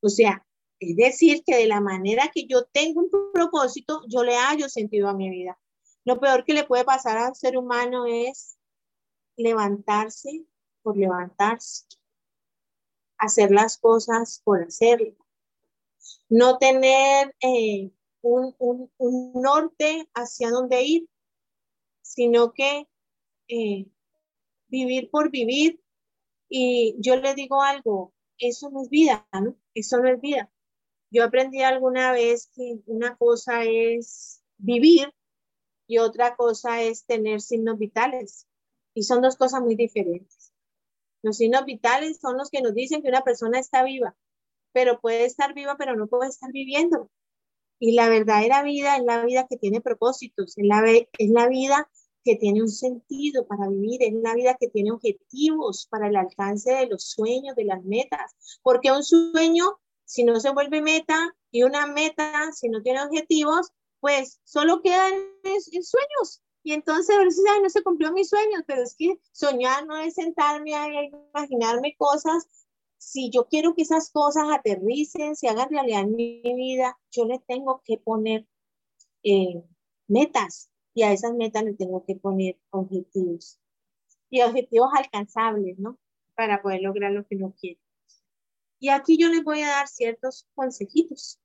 O 0.00 0.08
sea, 0.08 0.44
es 0.80 0.96
decir, 0.96 1.44
que 1.44 1.56
de 1.56 1.66
la 1.66 1.80
manera 1.80 2.30
que 2.34 2.46
yo 2.46 2.64
tengo 2.64 3.02
un 3.02 3.10
propósito, 3.32 4.02
yo 4.08 4.24
le 4.24 4.34
hallo 4.34 4.68
sentido 4.68 5.08
a 5.08 5.14
mi 5.14 5.30
vida. 5.30 5.58
Lo 6.04 6.18
peor 6.18 6.44
que 6.44 6.54
le 6.54 6.64
puede 6.64 6.84
pasar 6.84 7.16
al 7.18 7.36
ser 7.36 7.56
humano 7.56 8.06
es 8.06 8.58
levantarse 9.36 10.44
por 10.82 10.96
levantarse, 10.96 11.86
hacer 13.18 13.52
las 13.52 13.78
cosas 13.78 14.40
por 14.44 14.62
hacerlo, 14.62 15.14
no 16.28 16.58
tener 16.58 17.34
eh, 17.40 17.92
un, 18.20 18.90
norte 19.34 20.08
hacia 20.14 20.50
dónde 20.50 20.82
ir, 20.82 21.08
sino 22.02 22.52
que 22.52 22.88
eh, 23.48 23.86
vivir 24.68 25.08
por 25.10 25.30
vivir. 25.30 25.80
Y 26.48 26.96
yo 26.98 27.16
le 27.16 27.34
digo 27.34 27.62
algo, 27.62 28.12
eso 28.38 28.70
no 28.70 28.82
es 28.82 28.90
vida, 28.90 29.26
¿no? 29.32 29.56
Eso 29.72 29.98
no 29.98 30.08
es 30.08 30.20
vida. 30.20 30.52
Yo 31.10 31.24
aprendí 31.24 31.62
alguna 31.62 32.12
vez 32.12 32.50
que 32.54 32.80
una 32.86 33.16
cosa 33.16 33.64
es 33.64 34.42
vivir 34.58 35.14
y 35.92 35.98
otra 35.98 36.36
cosa 36.36 36.80
es 36.80 37.04
tener 37.04 37.42
signos 37.42 37.78
vitales. 37.78 38.46
Y 38.94 39.02
son 39.02 39.20
dos 39.20 39.36
cosas 39.36 39.60
muy 39.60 39.76
diferentes. 39.76 40.50
Los 41.20 41.36
signos 41.36 41.66
vitales 41.66 42.18
son 42.18 42.38
los 42.38 42.48
que 42.48 42.62
nos 42.62 42.72
dicen 42.72 43.02
que 43.02 43.08
una 43.08 43.24
persona 43.24 43.58
está 43.58 43.84
viva, 43.84 44.16
pero 44.72 45.00
puede 45.00 45.26
estar 45.26 45.52
viva, 45.52 45.76
pero 45.76 45.94
no 45.94 46.06
puede 46.06 46.30
estar 46.30 46.50
viviendo. 46.50 47.10
Y 47.78 47.92
la 47.92 48.08
verdadera 48.08 48.62
vida 48.62 48.96
es 48.96 49.02
la 49.04 49.22
vida 49.22 49.46
que 49.46 49.58
tiene 49.58 49.82
propósitos, 49.82 50.56
es 50.56 50.64
la, 50.64 50.82
es 50.88 51.28
la 51.28 51.46
vida 51.46 51.90
que 52.24 52.36
tiene 52.36 52.62
un 52.62 52.70
sentido 52.70 53.46
para 53.46 53.68
vivir, 53.68 54.02
es 54.02 54.14
la 54.14 54.34
vida 54.34 54.56
que 54.58 54.68
tiene 54.68 54.92
objetivos 54.92 55.86
para 55.90 56.08
el 56.08 56.16
alcance 56.16 56.72
de 56.72 56.86
los 56.86 57.04
sueños, 57.04 57.54
de 57.54 57.66
las 57.66 57.84
metas. 57.84 58.34
Porque 58.62 58.90
un 58.90 59.02
sueño, 59.02 59.78
si 60.06 60.24
no 60.24 60.40
se 60.40 60.54
vuelve 60.54 60.80
meta, 60.80 61.36
y 61.50 61.64
una 61.64 61.86
meta, 61.86 62.50
si 62.52 62.70
no 62.70 62.80
tiene 62.80 63.02
objetivos, 63.02 63.72
pues 64.02 64.40
solo 64.42 64.82
quedan 64.82 65.12
en, 65.44 65.84
sueños. 65.84 66.42
Y 66.64 66.72
entonces 66.72 67.14
a 67.14 67.20
veces, 67.20 67.44
no 67.62 67.70
se 67.70 67.84
cumplió 67.84 68.12
mis 68.12 68.28
sueños, 68.28 68.64
pero 68.66 68.82
es 68.82 68.96
que 68.96 69.16
soñar 69.30 69.86
no 69.86 69.96
es 69.96 70.14
sentarme 70.14 70.74
a 70.74 70.88
imaginarme 71.04 71.94
cosas. 71.96 72.66
Si 72.98 73.30
yo 73.30 73.46
quiero 73.46 73.76
que 73.76 73.82
esas 73.82 74.10
cosas 74.10 74.48
aterricen, 74.52 75.36
se 75.36 75.48
hagan 75.48 75.70
realidad 75.70 76.00
en 76.00 76.16
mi 76.16 76.42
vida, 76.42 76.98
yo 77.12 77.26
le 77.26 77.38
tengo 77.46 77.80
que 77.84 77.96
poner 77.98 78.48
eh, 79.22 79.62
metas 80.08 80.68
y 80.94 81.04
a 81.04 81.12
esas 81.12 81.34
metas 81.34 81.62
le 81.62 81.74
tengo 81.74 82.04
que 82.04 82.16
poner 82.16 82.58
objetivos. 82.70 83.60
Y 84.30 84.42
objetivos 84.42 84.90
alcanzables, 84.96 85.78
¿no? 85.78 85.96
Para 86.34 86.60
poder 86.60 86.80
lograr 86.82 87.12
lo 87.12 87.24
que 87.24 87.36
uno 87.36 87.54
quiere. 87.56 87.78
Y 88.80 88.88
aquí 88.88 89.16
yo 89.16 89.28
les 89.28 89.44
voy 89.44 89.60
a 89.62 89.68
dar 89.68 89.86
ciertos 89.86 90.48
consejitos 90.56 91.38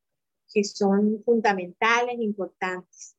que 0.54 0.64
son 0.64 1.24
fundamentales, 1.24 2.20
importantes. 2.20 3.16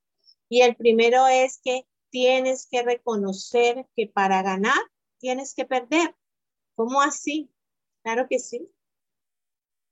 Y 0.49 0.63
el 0.63 0.77
primero 0.77 1.27
es 1.27 1.61
que 1.63 1.87
tienes 2.11 2.67
que 2.71 2.83
reconocer 2.83 3.87
que 3.95 4.07
para 4.07 4.43
ganar 4.43 4.79
tienes 5.19 5.55
que 5.55 5.65
perder. 5.65 6.15
¿Cómo 6.75 7.01
así? 7.01 7.51
Claro 8.03 8.27
que 8.29 8.39
sí. 8.39 8.71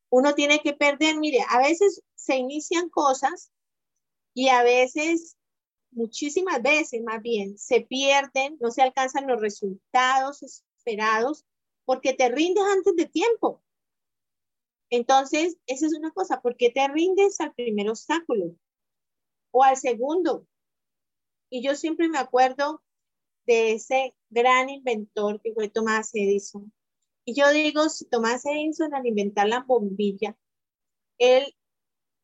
Uno 0.08 0.34
tiene 0.34 0.60
que 0.60 0.72
perder. 0.72 1.18
Mire, 1.18 1.40
a 1.48 1.58
veces 1.58 2.02
se 2.14 2.36
inician 2.36 2.88
cosas 2.88 3.50
y 4.34 4.48
a 4.48 4.62
veces, 4.62 5.36
muchísimas 5.90 6.62
veces 6.62 7.02
más 7.02 7.22
bien, 7.22 7.58
se 7.58 7.80
pierden, 7.80 8.56
no 8.60 8.70
se 8.70 8.82
alcanzan 8.82 9.26
los 9.26 9.40
resultados 9.40 10.42
esperados 10.42 11.44
porque 11.84 12.12
te 12.12 12.28
rindes 12.28 12.64
antes 12.64 12.94
de 12.96 13.06
tiempo. 13.06 13.62
Entonces, 14.90 15.56
esa 15.66 15.86
es 15.86 15.94
una 15.94 16.12
cosa, 16.12 16.40
¿por 16.40 16.56
qué 16.56 16.70
te 16.70 16.86
rindes 16.88 17.40
al 17.40 17.54
primer 17.54 17.88
obstáculo 17.88 18.54
o 19.50 19.62
al 19.62 19.76
segundo? 19.76 20.46
Y 21.50 21.62
yo 21.62 21.74
siempre 21.74 22.08
me 22.08 22.18
acuerdo 22.18 22.82
de 23.46 23.72
ese 23.72 24.14
gran 24.30 24.68
inventor 24.68 25.40
que 25.40 25.52
fue 25.52 25.68
Tomás 25.68 26.10
Edison. 26.14 26.72
Y 27.24 27.34
yo 27.34 27.50
digo, 27.50 27.88
si 27.88 28.06
Tomás 28.06 28.44
Edison 28.46 28.94
al 28.94 29.06
inventar 29.06 29.48
la 29.48 29.60
bombilla, 29.60 30.36
él 31.18 31.54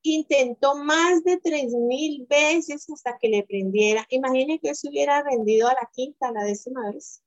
intentó 0.02 0.76
más 0.76 1.24
de 1.24 1.38
tres 1.38 1.72
mil 1.72 2.26
veces 2.28 2.88
hasta 2.90 3.18
que 3.18 3.28
le 3.28 3.44
prendiera. 3.44 4.06
Imagine 4.10 4.58
que 4.60 4.74
se 4.74 4.88
hubiera 4.88 5.22
rendido 5.22 5.68
a 5.68 5.74
la 5.74 5.88
quinta, 5.92 6.28
a 6.28 6.32
la 6.32 6.44
décima 6.44 6.90
vez. 6.90 7.22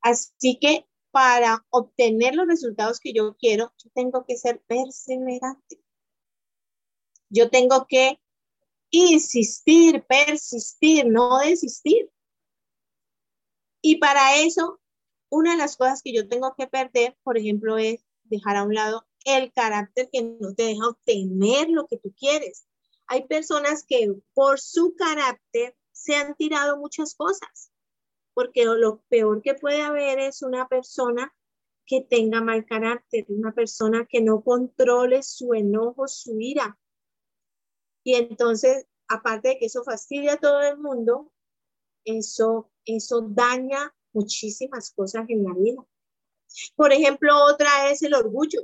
Así 0.00 0.58
que 0.58 0.86
para 1.10 1.66
obtener 1.70 2.34
los 2.34 2.46
resultados 2.46 3.00
que 3.00 3.12
yo 3.12 3.36
quiero, 3.36 3.72
yo 3.82 3.90
tengo 3.94 4.24
que 4.24 4.36
ser 4.36 4.60
perseverante. 4.66 5.80
Yo 7.30 7.50
tengo 7.50 7.86
que 7.86 8.20
insistir, 8.90 10.04
persistir, 10.04 11.06
no 11.06 11.38
desistir. 11.38 12.10
Y 13.80 13.96
para 13.96 14.36
eso, 14.36 14.80
una 15.30 15.52
de 15.52 15.58
las 15.58 15.76
cosas 15.76 16.02
que 16.02 16.12
yo 16.12 16.28
tengo 16.28 16.54
que 16.56 16.66
perder, 16.66 17.16
por 17.22 17.38
ejemplo, 17.38 17.78
es 17.78 18.04
dejar 18.24 18.56
a 18.56 18.64
un 18.64 18.74
lado 18.74 19.06
el 19.24 19.52
carácter 19.52 20.08
que 20.12 20.22
no 20.22 20.54
te 20.54 20.64
deja 20.64 20.88
obtener 20.88 21.68
lo 21.68 21.86
que 21.86 21.98
tú 21.98 22.14
quieres. 22.18 22.66
Hay 23.06 23.26
personas 23.26 23.84
que 23.86 24.14
por 24.34 24.60
su 24.60 24.94
carácter 24.96 25.76
se 25.92 26.14
han 26.14 26.34
tirado 26.34 26.78
muchas 26.78 27.14
cosas 27.14 27.70
porque 28.38 28.64
lo 28.66 29.02
peor 29.08 29.42
que 29.42 29.54
puede 29.54 29.82
haber 29.82 30.20
es 30.20 30.42
una 30.42 30.68
persona 30.68 31.34
que 31.84 32.02
tenga 32.08 32.40
mal 32.40 32.64
carácter, 32.64 33.26
una 33.30 33.52
persona 33.52 34.06
que 34.08 34.20
no 34.20 34.44
controle 34.44 35.24
su 35.24 35.54
enojo, 35.54 36.06
su 36.06 36.38
ira. 36.38 36.78
Y 38.04 38.14
entonces, 38.14 38.86
aparte 39.08 39.48
de 39.48 39.58
que 39.58 39.66
eso 39.66 39.82
fastidia 39.82 40.34
a 40.34 40.36
todo 40.36 40.60
el 40.60 40.78
mundo, 40.78 41.32
eso, 42.04 42.70
eso 42.84 43.22
daña 43.28 43.92
muchísimas 44.12 44.92
cosas 44.92 45.24
en 45.28 45.42
la 45.42 45.54
vida. 45.54 45.84
Por 46.76 46.92
ejemplo, 46.92 47.44
otra 47.44 47.90
es 47.90 48.04
el 48.04 48.14
orgullo. 48.14 48.60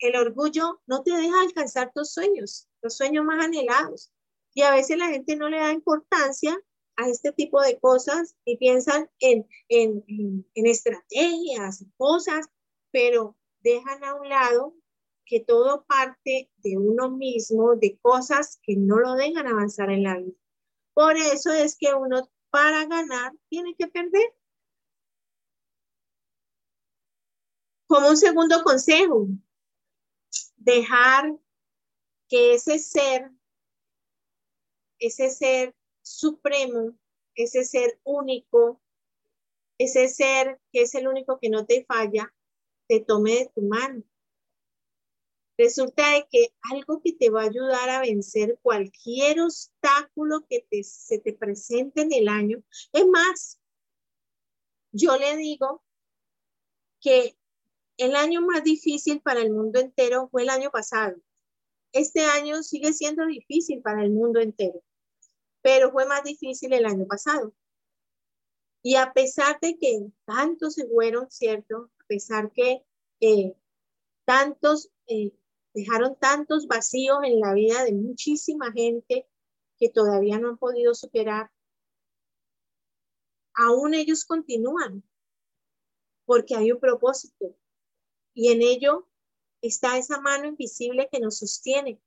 El 0.00 0.16
orgullo 0.16 0.82
no 0.84 1.02
te 1.02 1.12
deja 1.12 1.40
alcanzar 1.40 1.92
tus 1.94 2.12
sueños, 2.12 2.68
los 2.82 2.94
sueños 2.94 3.24
más 3.24 3.42
anhelados. 3.42 4.12
Y 4.52 4.60
a 4.60 4.70
veces 4.70 4.98
la 4.98 5.08
gente 5.08 5.34
no 5.34 5.48
le 5.48 5.60
da 5.60 5.72
importancia 5.72 6.62
a 7.00 7.08
este 7.08 7.32
tipo 7.32 7.60
de 7.60 7.78
cosas 7.78 8.36
y 8.44 8.56
piensan 8.58 9.10
en, 9.20 9.48
en, 9.68 10.04
en, 10.06 10.66
estrategias, 10.66 11.84
cosas, 11.96 12.48
pero 12.90 13.36
dejan 13.60 14.04
a 14.04 14.14
un 14.14 14.28
lado 14.28 14.74
que 15.24 15.40
todo 15.40 15.84
parte 15.84 16.50
de 16.56 16.76
uno 16.76 17.10
mismo, 17.10 17.76
de 17.76 17.98
cosas 18.00 18.58
que 18.62 18.76
no 18.76 18.98
lo 18.98 19.14
dejan 19.14 19.46
avanzar 19.46 19.90
en 19.90 20.02
la 20.02 20.18
vida. 20.18 20.36
Por 20.92 21.16
eso 21.16 21.52
es 21.52 21.76
que 21.78 21.94
uno 21.94 22.28
para 22.50 22.84
ganar 22.86 23.32
tiene 23.48 23.74
que 23.76 23.86
perder. 23.86 24.34
Como 27.86 28.08
un 28.08 28.16
segundo 28.16 28.62
consejo, 28.62 29.28
dejar 30.56 31.36
que 32.28 32.54
ese 32.54 32.78
ser, 32.78 33.30
ese 34.98 35.30
ser 35.30 35.74
supremo, 36.10 36.96
ese 37.34 37.64
ser 37.64 38.00
único, 38.04 38.80
ese 39.78 40.08
ser 40.08 40.60
que 40.72 40.82
es 40.82 40.94
el 40.94 41.08
único 41.08 41.38
que 41.38 41.48
no 41.48 41.64
te 41.66 41.84
falla, 41.84 42.34
te 42.88 43.00
tome 43.00 43.32
de 43.32 43.52
tu 43.54 43.62
mano. 43.62 44.02
Resulta 45.56 46.14
de 46.14 46.26
que 46.30 46.54
algo 46.72 47.00
que 47.02 47.12
te 47.12 47.30
va 47.30 47.42
a 47.42 47.46
ayudar 47.46 47.90
a 47.90 48.00
vencer 48.00 48.58
cualquier 48.62 49.40
obstáculo 49.40 50.46
que 50.48 50.66
te, 50.68 50.82
se 50.82 51.18
te 51.18 51.32
presente 51.32 52.02
en 52.02 52.12
el 52.12 52.28
año. 52.28 52.62
Es 52.92 53.06
más, 53.06 53.60
yo 54.92 55.16
le 55.16 55.36
digo 55.36 55.82
que 57.00 57.36
el 57.98 58.16
año 58.16 58.40
más 58.40 58.64
difícil 58.64 59.20
para 59.20 59.42
el 59.42 59.52
mundo 59.52 59.78
entero 59.78 60.28
fue 60.30 60.42
el 60.42 60.48
año 60.48 60.70
pasado. 60.70 61.16
Este 61.92 62.24
año 62.24 62.62
sigue 62.62 62.92
siendo 62.92 63.26
difícil 63.26 63.82
para 63.82 64.02
el 64.02 64.10
mundo 64.10 64.40
entero 64.40 64.82
pero 65.62 65.90
fue 65.92 66.06
más 66.06 66.22
difícil 66.24 66.72
el 66.72 66.86
año 66.86 67.06
pasado. 67.06 67.52
Y 68.82 68.96
a 68.96 69.12
pesar 69.12 69.58
de 69.60 69.76
que 69.78 70.10
tantos 70.24 70.74
se 70.74 70.86
fueron, 70.86 71.30
¿cierto? 71.30 71.90
A 72.00 72.04
pesar 72.06 72.50
que 72.52 72.82
eh, 73.20 73.54
tantos 74.24 74.90
eh, 75.06 75.32
dejaron 75.74 76.16
tantos 76.16 76.66
vacíos 76.66 77.18
en 77.24 77.40
la 77.40 77.52
vida 77.52 77.84
de 77.84 77.92
muchísima 77.92 78.72
gente 78.72 79.28
que 79.78 79.88
todavía 79.90 80.38
no 80.38 80.48
han 80.48 80.58
podido 80.58 80.94
superar, 80.94 81.50
aún 83.54 83.94
ellos 83.94 84.24
continúan 84.24 85.02
porque 86.24 86.54
hay 86.54 86.72
un 86.72 86.80
propósito 86.80 87.56
y 88.34 88.52
en 88.52 88.62
ello 88.62 89.08
está 89.62 89.98
esa 89.98 90.20
mano 90.20 90.46
invisible 90.46 91.08
que 91.10 91.20
nos 91.20 91.38
sostiene 91.38 92.00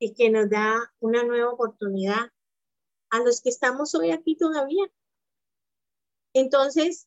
y 0.00 0.14
que 0.14 0.30
nos 0.30 0.48
da 0.50 0.92
una 0.98 1.22
nueva 1.22 1.52
oportunidad 1.52 2.32
a 3.10 3.18
los 3.20 3.40
que 3.42 3.50
estamos 3.50 3.94
hoy 3.94 4.10
aquí 4.10 4.34
todavía. 4.34 4.90
Entonces, 6.32 7.06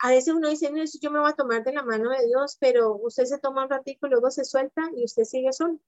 a 0.00 0.10
veces 0.10 0.34
uno 0.34 0.48
dice, 0.48 0.72
no, 0.72 0.82
yo 1.00 1.10
me 1.12 1.20
voy 1.20 1.30
a 1.30 1.36
tomar 1.36 1.62
de 1.62 1.72
la 1.72 1.84
mano 1.84 2.10
de 2.10 2.26
Dios, 2.26 2.56
pero 2.58 2.96
usted 2.96 3.24
se 3.24 3.38
toma 3.38 3.64
un 3.64 3.70
ratito 3.70 4.08
luego 4.08 4.30
se 4.32 4.44
suelta 4.44 4.82
y 4.96 5.04
usted 5.04 5.22
sigue 5.22 5.52
solo 5.52 5.78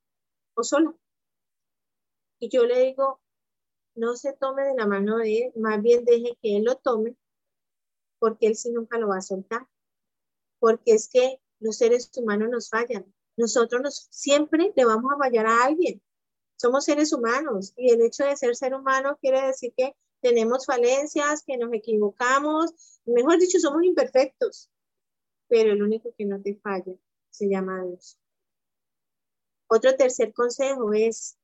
o 0.55 0.63
solo. 0.63 0.97
Y 2.39 2.49
yo 2.49 2.65
le 2.65 2.79
digo, 2.79 3.21
no 3.97 4.15
se 4.15 4.33
tome 4.35 4.63
de 4.63 4.75
la 4.77 4.87
mano 4.87 5.19
de 5.19 5.39
Él, 5.39 5.53
más 5.57 5.83
bien 5.83 6.05
deje 6.05 6.39
que 6.41 6.57
Él 6.57 6.65
lo 6.65 6.77
tome, 6.77 7.17
porque 8.21 8.47
Él 8.47 8.55
sí 8.55 8.71
nunca 8.71 8.99
lo 8.99 9.09
va 9.09 9.19
a 9.19 9.23
soltar. 9.23 9.67
Porque 10.61 10.93
es 10.93 11.09
que 11.09 11.41
los 11.59 11.79
seres 11.79 12.11
humanos 12.17 12.49
nos 12.51 12.71
fallan. 12.71 13.13
Nosotros 13.37 13.83
nos, 13.83 14.09
siempre 14.11 14.73
le 14.75 14.85
vamos 14.85 15.13
a 15.13 15.19
fallar 15.19 15.47
a 15.47 15.65
alguien. 15.65 16.03
Somos 16.57 16.85
seres 16.85 17.13
humanos 17.13 17.73
y 17.77 17.93
el 17.93 18.03
hecho 18.03 18.25
de 18.25 18.37
ser 18.37 18.55
ser 18.57 18.75
humano 18.75 19.19
quiere 19.21 19.43
decir 19.47 19.75
que 19.77 19.97
tenemos 20.21 20.65
falencias, 20.67 21.43
que 21.45 21.59
nos 21.59 21.73
equivocamos, 21.73 22.73
mejor 23.05 23.39
dicho, 23.39 23.59
somos 23.59 23.85
imperfectos. 23.85 24.71
pero 25.49 25.73
el 25.73 25.83
único 25.83 26.15
que 26.17 26.25
no 26.25 26.41
te 26.41 26.57
falla 26.57 26.95
se 27.31 27.49
llama 27.49 27.85
Dios. 27.85 28.19
Otro 29.69 29.95
tercer 29.97 30.33
consejo 30.33 30.93
es 30.93 31.37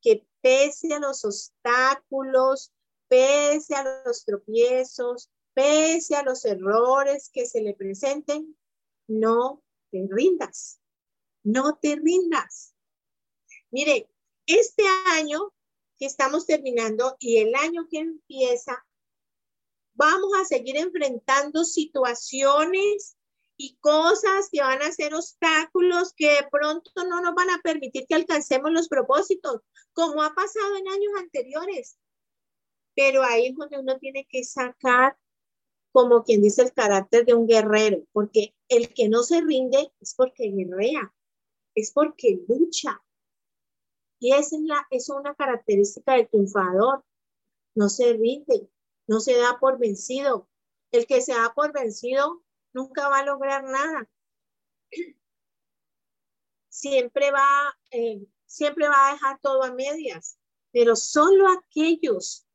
que 0.00 0.26
pese 0.40 0.94
a 0.94 1.00
los 1.00 1.24
obstáculos, 1.24 2.72
pese 3.08 3.74
a 3.74 4.04
los 4.04 4.24
tropiezos, 4.24 5.30
pese 5.54 6.16
a 6.16 6.22
los 6.22 6.44
errores 6.44 7.30
que 7.32 7.46
se 7.46 7.60
le 7.62 7.74
presenten, 7.74 8.56
no 9.08 9.62
te 9.90 10.06
rindas, 10.10 10.81
no 11.42 11.78
te 11.80 11.96
rindas. 11.96 12.74
Mire, 13.70 14.08
este 14.46 14.84
año 15.06 15.52
que 15.98 16.06
estamos 16.06 16.46
terminando 16.46 17.16
y 17.18 17.38
el 17.38 17.54
año 17.54 17.86
que 17.90 17.98
empieza, 17.98 18.84
vamos 19.94 20.32
a 20.40 20.44
seguir 20.44 20.76
enfrentando 20.76 21.64
situaciones 21.64 23.16
y 23.56 23.76
cosas 23.80 24.48
que 24.50 24.60
van 24.60 24.82
a 24.82 24.90
ser 24.90 25.14
obstáculos 25.14 26.12
que 26.16 26.28
de 26.28 26.48
pronto 26.50 26.90
no 27.08 27.20
nos 27.20 27.34
van 27.34 27.50
a 27.50 27.60
permitir 27.62 28.06
que 28.08 28.14
alcancemos 28.14 28.72
los 28.72 28.88
propósitos, 28.88 29.60
como 29.92 30.22
ha 30.22 30.34
pasado 30.34 30.76
en 30.76 30.88
años 30.88 31.12
anteriores. 31.18 31.96
Pero 32.94 33.22
ahí 33.22 33.46
es 33.46 33.54
donde 33.56 33.78
uno 33.78 33.98
tiene 33.98 34.26
que 34.28 34.44
sacar, 34.44 35.16
como 35.92 36.24
quien 36.24 36.42
dice, 36.42 36.62
el 36.62 36.72
carácter 36.72 37.24
de 37.24 37.34
un 37.34 37.46
guerrero, 37.46 38.04
porque 38.12 38.54
el 38.68 38.92
que 38.92 39.08
no 39.08 39.22
se 39.22 39.40
rinde 39.40 39.92
es 40.00 40.14
porque 40.14 40.50
guerrea, 40.50 41.14
es 41.74 41.92
porque 41.92 42.40
lucha. 42.48 43.02
Y 44.18 44.32
esa 44.32 44.56
es, 44.90 45.08
una 45.08 45.34
característica 45.34 46.14
del 46.14 46.28
triunfador. 46.28 47.04
No 47.74 47.88
se 47.88 48.12
rinde, 48.12 48.70
no 49.06 49.20
se 49.20 49.36
da 49.36 49.58
por 49.58 49.78
vencido. 49.78 50.48
El 50.90 51.06
que 51.06 51.20
se 51.22 51.32
da 51.32 51.52
por 51.54 51.72
vencido 51.72 52.42
nunca 52.72 53.08
va 53.08 53.18
a 53.18 53.24
lograr 53.24 53.64
nada. 53.64 54.08
Siempre 56.68 57.30
va, 57.30 57.74
eh, 57.90 58.26
siempre 58.46 58.88
va 58.88 59.08
a 59.08 59.12
dejar 59.14 59.40
todo 59.40 59.62
a 59.62 59.72
medias, 59.72 60.38
pero 60.70 60.96
solo 60.96 61.48
aquellos 61.48 62.46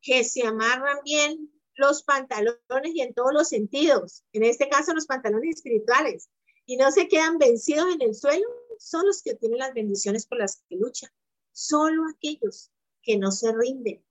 que 0.00 0.24
se 0.24 0.46
amarran 0.46 0.98
bien 1.04 1.50
los 1.74 2.02
pantalones 2.02 2.94
y 2.94 3.00
en 3.02 3.12
todos 3.14 3.32
los 3.32 3.48
sentidos, 3.48 4.24
en 4.32 4.44
este 4.44 4.68
caso 4.68 4.94
los 4.94 5.06
pantalones 5.06 5.56
espirituales, 5.56 6.30
y 6.66 6.76
no 6.76 6.90
se 6.90 7.08
quedan 7.08 7.38
vencidos 7.38 7.94
en 7.94 8.02
el 8.02 8.14
suelo, 8.14 8.46
son 8.78 9.06
los 9.06 9.22
que 9.22 9.34
tienen 9.34 9.58
las 9.58 9.72
bendiciones 9.72 10.26
por 10.26 10.38
las 10.38 10.62
que 10.68 10.76
luchan. 10.76 11.10
Solo 11.52 12.02
aquellos 12.12 12.70
que 13.02 13.16
no 13.16 13.30
se 13.30 13.52
rinden. 13.52 14.04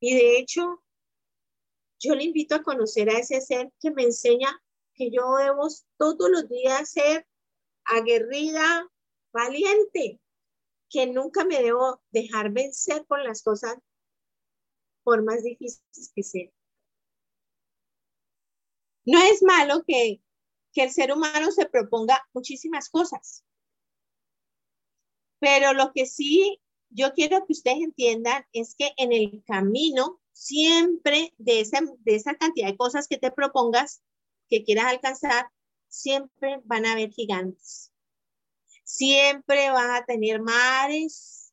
Y 0.00 0.14
de 0.14 0.38
hecho, 0.38 0.82
yo 2.00 2.14
le 2.14 2.24
invito 2.24 2.54
a 2.54 2.62
conocer 2.62 3.10
a 3.10 3.18
ese 3.18 3.40
ser 3.40 3.70
que 3.80 3.90
me 3.90 4.02
enseña 4.02 4.48
que 4.94 5.10
yo 5.10 5.36
debo 5.36 5.68
todos 5.98 6.30
los 6.30 6.48
días 6.48 6.90
ser 6.90 7.26
aguerrida, 7.84 8.90
valiente, 9.32 10.20
que 10.88 11.06
nunca 11.06 11.44
me 11.44 11.62
debo 11.62 12.00
dejar 12.10 12.50
vencer 12.50 13.04
por 13.06 13.22
las 13.22 13.42
cosas, 13.42 13.76
por 15.02 15.22
más 15.22 15.42
difíciles 15.42 16.12
que 16.14 16.22
sean. 16.22 16.52
No 19.04 19.18
es 19.22 19.42
malo 19.42 19.84
que, 19.86 20.23
que 20.74 20.82
el 20.82 20.90
ser 20.90 21.12
humano 21.12 21.50
se 21.50 21.66
proponga 21.66 22.20
muchísimas 22.34 22.90
cosas, 22.90 23.44
pero 25.38 25.72
lo 25.72 25.92
que 25.92 26.06
sí 26.06 26.60
yo 26.94 27.12
quiero 27.12 27.44
que 27.44 27.52
ustedes 27.52 27.78
entiendan 27.82 28.46
es 28.52 28.76
que 28.76 28.92
en 28.96 29.12
el 29.12 29.42
camino 29.44 30.20
siempre 30.32 31.34
de 31.38 31.60
esa, 31.60 31.80
de 31.98 32.14
esa 32.14 32.36
cantidad 32.36 32.68
de 32.68 32.76
cosas 32.76 33.08
que 33.08 33.18
te 33.18 33.32
propongas, 33.32 34.00
que 34.48 34.62
quieras 34.62 34.86
alcanzar, 34.86 35.48
siempre 35.88 36.60
van 36.64 36.86
a 36.86 36.92
haber 36.92 37.10
gigantes. 37.10 37.92
Siempre 38.84 39.70
vas 39.70 40.02
a 40.02 40.04
tener 40.04 40.40
mares, 40.40 41.52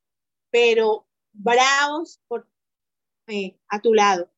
pero 0.50 1.08
bravos 1.32 2.20
por, 2.28 2.48
eh, 3.26 3.58
a 3.68 3.80
tu 3.80 3.94
lado. 3.94 4.30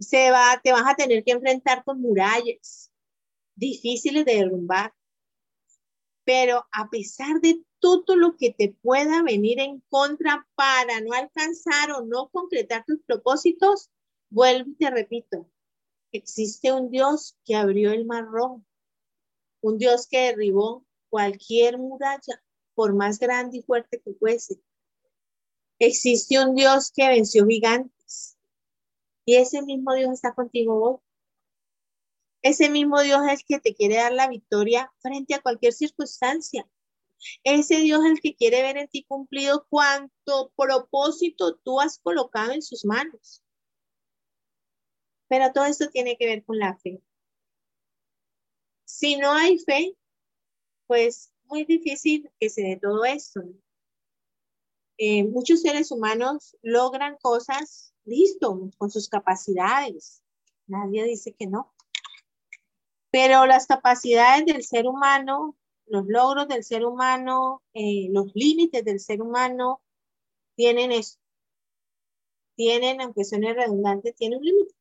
Se 0.00 0.30
va, 0.30 0.60
te 0.62 0.72
vas 0.72 0.84
a 0.86 0.94
tener 0.94 1.24
que 1.24 1.32
enfrentar 1.32 1.84
con 1.84 2.00
murallas 2.00 2.89
difíciles 3.60 4.24
de 4.24 4.36
derrumbar. 4.36 4.94
Pero 6.24 6.66
a 6.72 6.88
pesar 6.90 7.40
de 7.40 7.62
todo 7.78 8.16
lo 8.16 8.36
que 8.36 8.52
te 8.52 8.74
pueda 8.82 9.22
venir 9.22 9.60
en 9.60 9.80
contra 9.88 10.46
para 10.54 11.00
no 11.00 11.12
alcanzar 11.12 11.92
o 11.92 12.04
no 12.04 12.28
concretar 12.30 12.84
tus 12.86 13.00
propósitos, 13.02 13.90
vuelvo 14.30 14.70
y 14.70 14.74
te 14.74 14.90
repito, 14.90 15.48
existe 16.12 16.72
un 16.72 16.90
Dios 16.90 17.36
que 17.44 17.54
abrió 17.54 17.92
el 17.92 18.04
mar 18.04 18.24
rojo, 18.24 18.62
un 19.60 19.78
Dios 19.78 20.06
que 20.08 20.18
derribó 20.18 20.84
cualquier 21.08 21.78
muralla, 21.78 22.42
por 22.74 22.94
más 22.94 23.18
grande 23.18 23.58
y 23.58 23.62
fuerte 23.62 24.00
que 24.00 24.14
fuese. 24.14 24.62
Existe 25.78 26.42
un 26.42 26.54
Dios 26.54 26.92
que 26.94 27.08
venció 27.08 27.46
gigantes. 27.46 28.38
Y 29.26 29.36
ese 29.36 29.62
mismo 29.62 29.92
Dios 29.94 30.12
está 30.12 30.34
contigo 30.34 30.82
hoy. 30.82 31.09
Ese 32.42 32.70
mismo 32.70 33.00
Dios 33.02 33.20
es 33.26 33.40
el 33.40 33.44
que 33.46 33.60
te 33.60 33.74
quiere 33.74 33.96
dar 33.96 34.12
la 34.12 34.28
victoria 34.28 34.92
frente 35.00 35.34
a 35.34 35.42
cualquier 35.42 35.72
circunstancia. 35.72 36.66
Ese 37.44 37.76
Dios 37.76 38.00
es 38.04 38.12
el 38.12 38.20
que 38.20 38.34
quiere 38.34 38.62
ver 38.62 38.78
en 38.78 38.88
ti 38.88 39.04
cumplido 39.04 39.66
cuanto 39.68 40.52
propósito 40.56 41.56
tú 41.56 41.80
has 41.80 41.98
colocado 41.98 42.52
en 42.52 42.62
sus 42.62 42.84
manos. 42.84 43.42
Pero 45.28 45.52
todo 45.52 45.66
esto 45.66 45.88
tiene 45.90 46.16
que 46.16 46.26
ver 46.26 46.44
con 46.44 46.58
la 46.58 46.76
fe. 46.76 47.02
Si 48.84 49.16
no 49.16 49.32
hay 49.32 49.58
fe, 49.58 49.96
pues 50.86 51.32
muy 51.44 51.64
difícil 51.64 52.30
que 52.40 52.48
se 52.48 52.62
dé 52.62 52.76
todo 52.80 53.04
esto. 53.04 53.42
Eh, 54.96 55.24
muchos 55.24 55.62
seres 55.62 55.90
humanos 55.92 56.56
logran 56.62 57.16
cosas, 57.22 57.94
listo, 58.04 58.70
con 58.76 58.90
sus 58.90 59.08
capacidades. 59.08 60.22
Nadie 60.66 61.04
dice 61.04 61.32
que 61.32 61.46
no. 61.46 61.72
Pero 63.10 63.46
las 63.46 63.66
capacidades 63.66 64.46
del 64.46 64.62
ser 64.62 64.86
humano 64.86 65.56
los 65.90 66.06
logros 66.06 66.46
del 66.46 66.62
ser 66.62 66.86
humano, 66.86 67.62
eh, 67.74 68.08
los 68.12 68.30
límites 68.34 68.84
del 68.84 69.00
ser 69.00 69.20
humano 69.20 69.82
tienen 70.54 70.92
eso. 70.92 71.18
Tienen, 72.54 73.00
aunque 73.00 73.24
suene 73.24 73.52
redundante, 73.52 74.12
tienen 74.12 74.38
un 74.38 74.44
límite. 74.44 74.74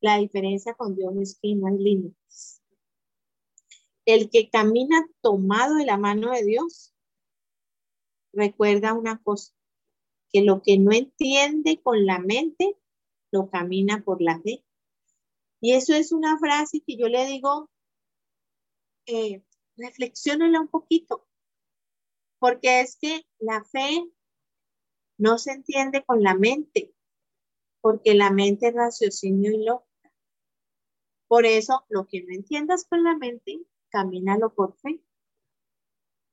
La 0.00 0.16
diferencia 0.16 0.72
con 0.72 0.96
Dios 0.96 1.12
es 1.20 1.38
que 1.42 1.54
no 1.54 1.66
hay 1.66 1.76
límites. 1.76 2.62
El 4.06 4.30
que 4.30 4.48
camina 4.48 5.06
tomado 5.20 5.74
de 5.74 5.84
la 5.84 5.98
mano 5.98 6.30
de 6.30 6.42
Dios, 6.42 6.94
recuerda 8.32 8.94
una 8.94 9.20
cosa, 9.22 9.52
que 10.30 10.42
lo 10.42 10.62
que 10.62 10.78
no 10.78 10.90
entiende 10.92 11.82
con 11.82 12.06
la 12.06 12.18
mente, 12.18 12.78
lo 13.30 13.50
camina 13.50 14.02
por 14.04 14.22
la 14.22 14.40
fe. 14.40 14.64
Y 15.60 15.72
eso 15.72 15.94
es 15.94 16.12
una 16.12 16.38
frase 16.38 16.82
que 16.86 16.96
yo 16.96 17.08
le 17.08 17.26
digo, 17.26 17.70
eh, 19.06 19.42
reflexionenla 19.76 20.60
un 20.60 20.68
poquito, 20.68 21.26
porque 22.38 22.80
es 22.80 22.96
que 22.96 23.26
la 23.38 23.64
fe 23.64 24.04
no 25.18 25.38
se 25.38 25.52
entiende 25.52 26.04
con 26.04 26.22
la 26.22 26.34
mente, 26.34 26.94
porque 27.80 28.14
la 28.14 28.30
mente 28.30 28.68
es 28.68 28.74
raciocinio 28.74 29.52
y 29.52 29.64
lógica. 29.64 30.12
Por 31.28 31.46
eso, 31.46 31.84
lo 31.88 32.06
que 32.06 32.22
no 32.22 32.34
entiendas 32.34 32.84
con 32.84 33.02
la 33.02 33.16
mente, 33.16 33.60
camínalo 33.88 34.54
por 34.54 34.76
fe. 34.76 35.00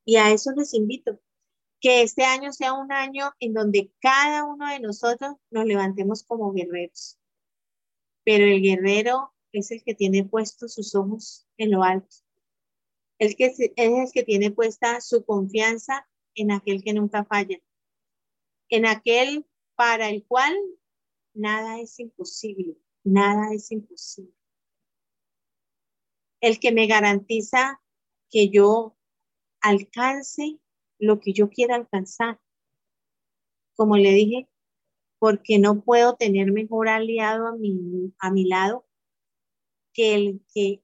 Y 0.06 0.18
a 0.18 0.32
eso 0.32 0.52
les 0.52 0.74
invito, 0.74 1.20
que 1.80 2.02
este 2.02 2.24
año 2.24 2.52
sea 2.52 2.74
un 2.74 2.92
año 2.92 3.32
en 3.40 3.54
donde 3.54 3.92
cada 4.00 4.46
uno 4.46 4.70
de 4.70 4.80
nosotros 4.80 5.36
nos 5.50 5.66
levantemos 5.66 6.24
como 6.24 6.52
guerreros. 6.52 7.18
Pero 8.24 8.46
el 8.46 8.62
guerrero 8.62 9.34
es 9.52 9.72
el 9.72 9.84
que 9.84 9.94
tiene 9.94 10.24
puestos 10.24 10.74
sus 10.74 10.96
ojos 10.96 11.48
en 11.58 11.72
lo 11.72 11.84
alto 11.84 12.16
es, 13.20 13.36
que, 13.36 13.46
es 13.46 13.70
el 13.76 14.12
que 14.14 14.24
tiene 14.24 14.52
puesta 14.52 15.02
su 15.02 15.26
confianza 15.26 16.08
en 16.36 16.52
aquel 16.52 16.84
que 16.84 16.94
nunca 16.94 17.24
falla, 17.24 17.58
en 18.70 18.86
aquel 18.86 19.46
para 19.76 20.10
el 20.10 20.26
cual 20.26 20.54
nada 21.34 21.80
es 21.80 22.00
imposible, 22.00 22.78
nada 23.04 23.54
es 23.54 23.72
imposible. 23.72 24.34
El 26.42 26.60
que 26.60 26.72
me 26.72 26.88
garantiza 26.88 27.82
que 28.30 28.50
yo 28.50 28.98
alcance 29.62 30.60
lo 31.00 31.20
que 31.20 31.34
yo 31.34 31.50
quiera 31.50 31.76
alcanzar. 31.76 32.40
Como 33.76 33.96
le 33.98 34.12
dije, 34.12 34.50
porque 35.24 35.58
no 35.58 35.82
puedo 35.82 36.18
tener 36.18 36.52
mejor 36.52 36.90
aliado 36.90 37.48
a 37.48 37.56
mi, 37.56 38.14
a 38.20 38.30
mi 38.30 38.44
lado 38.46 38.86
que 39.94 40.16
el 40.16 40.42
que 40.54 40.84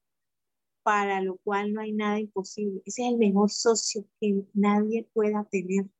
para 0.82 1.20
lo 1.20 1.36
cual 1.44 1.74
no 1.74 1.82
hay 1.82 1.92
nada 1.92 2.18
imposible. 2.18 2.80
Ese 2.86 3.02
es 3.02 3.12
el 3.12 3.18
mejor 3.18 3.50
socio 3.50 4.06
que 4.18 4.46
nadie 4.54 5.06
pueda 5.12 5.46
tener. 5.50 5.90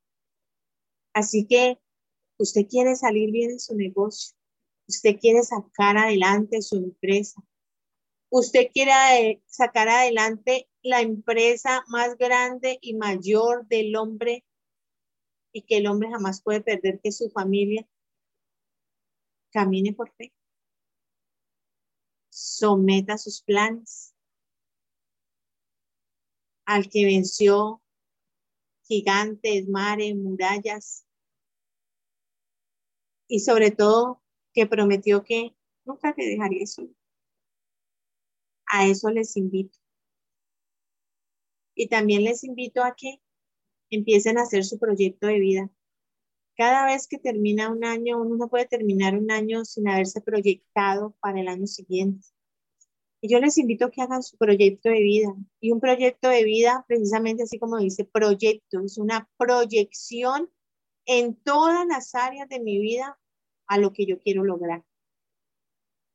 Así 1.13 1.47
que 1.47 1.83
usted 2.39 2.67
quiere 2.67 2.97
salir 2.97 3.31
bien 3.31 3.51
en 3.51 3.61
su 3.61 3.77
negocio, 3.77 4.35
usted 4.89 5.19
quiere 5.21 5.43
sacar 5.43 5.99
adelante 5.99 6.63
su 6.63 6.77
empresa, 6.77 7.43
usted 8.31 8.69
quiere 8.73 9.43
sacar 9.45 9.91
adelante 9.91 10.67
la 10.81 11.03
empresa 11.03 11.85
más 11.89 12.17
grande 12.17 12.79
y 12.81 12.95
mayor 12.95 13.69
del 13.69 13.95
hombre 13.97 14.47
y 15.53 15.61
que 15.61 15.77
el 15.77 15.89
hombre 15.89 16.09
jamás 16.09 16.41
puede 16.43 16.63
perder, 16.63 17.01
que 17.03 17.13
su 17.13 17.29
familia, 17.29 17.87
camine 19.51 19.93
por 19.93 20.11
fe. 20.13 20.33
Someta 22.31 23.19
sus 23.19 23.43
planes 23.43 24.15
al 26.65 26.89
que 26.89 27.05
venció 27.05 27.83
gigantes, 28.83 29.69
mares, 29.69 30.17
murallas 30.17 31.05
y 33.29 33.41
sobre 33.41 33.71
todo 33.71 34.23
que 34.53 34.67
prometió 34.67 35.23
que 35.23 35.55
nunca 35.85 36.15
te 36.15 36.25
dejaría 36.25 36.67
solo. 36.67 36.91
A 38.67 38.87
eso 38.87 39.11
les 39.11 39.37
invito. 39.37 39.79
Y 41.75 41.89
también 41.89 42.25
les 42.25 42.45
invito 42.45 42.83
a 42.83 42.95
que 42.97 43.21
empiecen 43.91 44.39
a 44.39 44.43
hacer 44.43 44.65
su 44.65 44.79
proyecto 44.79 45.27
de 45.27 45.39
vida. 45.39 45.71
Cada 46.61 46.85
vez 46.85 47.09
que 47.09 47.17
termina 47.17 47.71
un 47.71 47.87
año, 47.87 48.21
uno 48.21 48.37
no 48.37 48.51
puede 48.51 48.67
terminar 48.67 49.17
un 49.17 49.31
año 49.31 49.65
sin 49.65 49.89
haberse 49.89 50.21
proyectado 50.21 51.17
para 51.19 51.41
el 51.41 51.49
año 51.49 51.67
siguiente. 51.67 52.29
Y 53.23 53.33
yo 53.33 53.41
les 53.41 53.57
invito 53.57 53.87
a 53.87 53.91
que 53.91 54.03
hagan 54.03 54.23
su 54.23 54.37
proyecto 54.37 54.91
de 54.91 55.01
vida. 55.01 55.35
Y 55.59 55.73
un 55.73 55.81
proyecto 55.81 56.29
de 56.29 56.45
vida, 56.45 56.85
precisamente 56.87 57.45
así 57.45 57.59
como 57.59 57.79
dice 57.79 58.05
proyecto, 58.05 58.83
es 58.85 58.99
una 58.99 59.27
proyección 59.39 60.51
en 61.07 61.35
todas 61.35 61.87
las 61.87 62.15
áreas 62.15 62.47
de 62.51 62.61
mi 62.61 62.79
vida 62.79 63.19
a 63.67 63.79
lo 63.79 63.95
que 63.95 64.05
yo 64.05 64.19
quiero 64.19 64.45
lograr. 64.45 64.85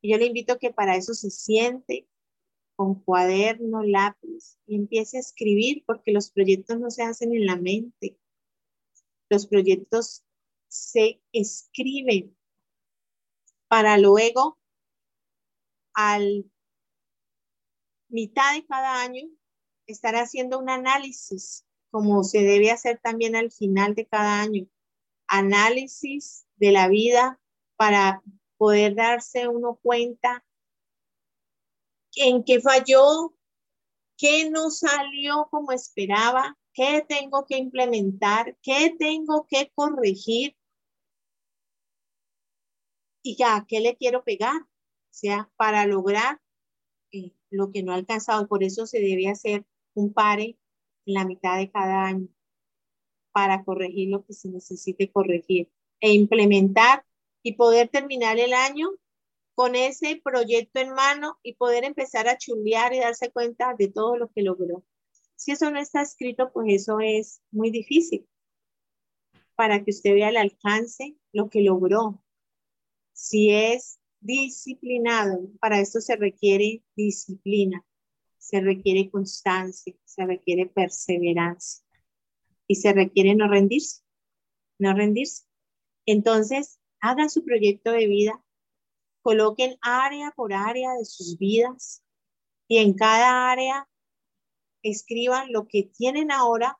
Y 0.00 0.12
yo 0.12 0.16
le 0.16 0.26
invito 0.26 0.52
a 0.52 0.58
que 0.60 0.72
para 0.72 0.94
eso 0.94 1.12
se 1.14 1.30
siente 1.30 2.06
con 2.76 3.02
cuaderno, 3.02 3.82
lápiz 3.82 4.60
y 4.64 4.76
empiece 4.76 5.16
a 5.16 5.20
escribir 5.22 5.82
porque 5.88 6.12
los 6.12 6.30
proyectos 6.30 6.78
no 6.78 6.92
se 6.92 7.02
hacen 7.02 7.34
en 7.34 7.46
la 7.46 7.56
mente. 7.56 8.16
Los 9.28 9.48
proyectos 9.48 10.22
se 10.68 11.20
escriben 11.32 12.36
para 13.68 13.98
luego 13.98 14.58
al 15.94 16.50
mitad 18.08 18.54
de 18.54 18.66
cada 18.66 19.02
año 19.02 19.28
estar 19.86 20.14
haciendo 20.14 20.58
un 20.58 20.70
análisis 20.70 21.64
como 21.90 22.24
se 22.24 22.42
debe 22.42 22.70
hacer 22.70 23.00
también 23.02 23.36
al 23.36 23.50
final 23.50 23.94
de 23.94 24.06
cada 24.06 24.40
año. 24.40 24.66
Análisis 25.28 26.46
de 26.56 26.72
la 26.72 26.88
vida 26.88 27.40
para 27.76 28.22
poder 28.56 28.94
darse 28.94 29.48
uno 29.48 29.78
cuenta 29.82 30.44
en 32.14 32.44
qué 32.44 32.60
falló, 32.60 33.34
qué 34.16 34.50
no 34.50 34.70
salió 34.70 35.48
como 35.50 35.72
esperaba, 35.72 36.56
qué 36.72 37.04
tengo 37.06 37.44
que 37.46 37.58
implementar, 37.58 38.56
qué 38.62 38.94
tengo 38.98 39.46
que 39.48 39.70
corregir 39.74 40.55
y 43.26 43.36
ya, 43.36 43.66
qué 43.68 43.80
le 43.80 43.96
quiero 43.96 44.22
pegar, 44.22 44.56
o 44.62 44.68
sea, 45.10 45.50
para 45.56 45.84
lograr 45.86 46.40
eh, 47.12 47.32
lo 47.50 47.72
que 47.72 47.82
no 47.82 47.92
ha 47.92 47.96
alcanzado. 47.96 48.46
Por 48.46 48.62
eso 48.62 48.86
se 48.86 49.00
debe 49.00 49.28
hacer 49.28 49.64
un 49.94 50.12
pare 50.12 50.58
en 51.06 51.14
la 51.14 51.24
mitad 51.24 51.58
de 51.58 51.70
cada 51.70 52.04
año 52.04 52.28
para 53.32 53.64
corregir 53.64 54.10
lo 54.10 54.24
que 54.24 54.32
se 54.32 54.48
necesite 54.48 55.10
corregir 55.10 55.70
e 56.00 56.12
implementar 56.12 57.04
y 57.42 57.54
poder 57.54 57.88
terminar 57.88 58.38
el 58.38 58.52
año 58.52 58.90
con 59.54 59.74
ese 59.74 60.20
proyecto 60.22 60.80
en 60.80 60.94
mano 60.94 61.38
y 61.42 61.54
poder 61.54 61.84
empezar 61.84 62.28
a 62.28 62.38
chulear 62.38 62.94
y 62.94 63.00
darse 63.00 63.32
cuenta 63.32 63.74
de 63.74 63.88
todo 63.88 64.16
lo 64.16 64.30
que 64.30 64.42
logró. 64.42 64.84
Si 65.34 65.52
eso 65.52 65.70
no 65.70 65.80
está 65.80 66.02
escrito, 66.02 66.52
pues 66.52 66.82
eso 66.82 67.00
es 67.00 67.42
muy 67.50 67.70
difícil 67.70 68.28
para 69.56 69.82
que 69.82 69.90
usted 69.90 70.14
vea 70.14 70.28
el 70.28 70.36
alcance, 70.36 71.16
lo 71.32 71.48
que 71.48 71.62
logró. 71.62 72.22
Si 73.16 73.50
es 73.50 73.98
disciplinado, 74.20 75.48
para 75.58 75.80
esto 75.80 76.02
se 76.02 76.16
requiere 76.16 76.82
disciplina, 76.94 77.82
se 78.36 78.60
requiere 78.60 79.10
constancia, 79.10 79.94
se 80.04 80.26
requiere 80.26 80.66
perseverancia 80.66 81.82
y 82.68 82.74
se 82.74 82.92
requiere 82.92 83.34
no 83.34 83.48
rendirse, 83.48 84.02
no 84.78 84.92
rendirse. 84.92 85.44
Entonces, 86.04 86.78
hagan 87.00 87.30
su 87.30 87.42
proyecto 87.42 87.90
de 87.92 88.06
vida, 88.06 88.44
coloquen 89.22 89.78
área 89.80 90.30
por 90.36 90.52
área 90.52 90.92
de 90.92 91.06
sus 91.06 91.38
vidas 91.38 92.04
y 92.68 92.78
en 92.78 92.92
cada 92.92 93.50
área 93.50 93.88
escriban 94.82 95.50
lo 95.52 95.66
que 95.68 95.84
tienen 95.84 96.30
ahora, 96.30 96.78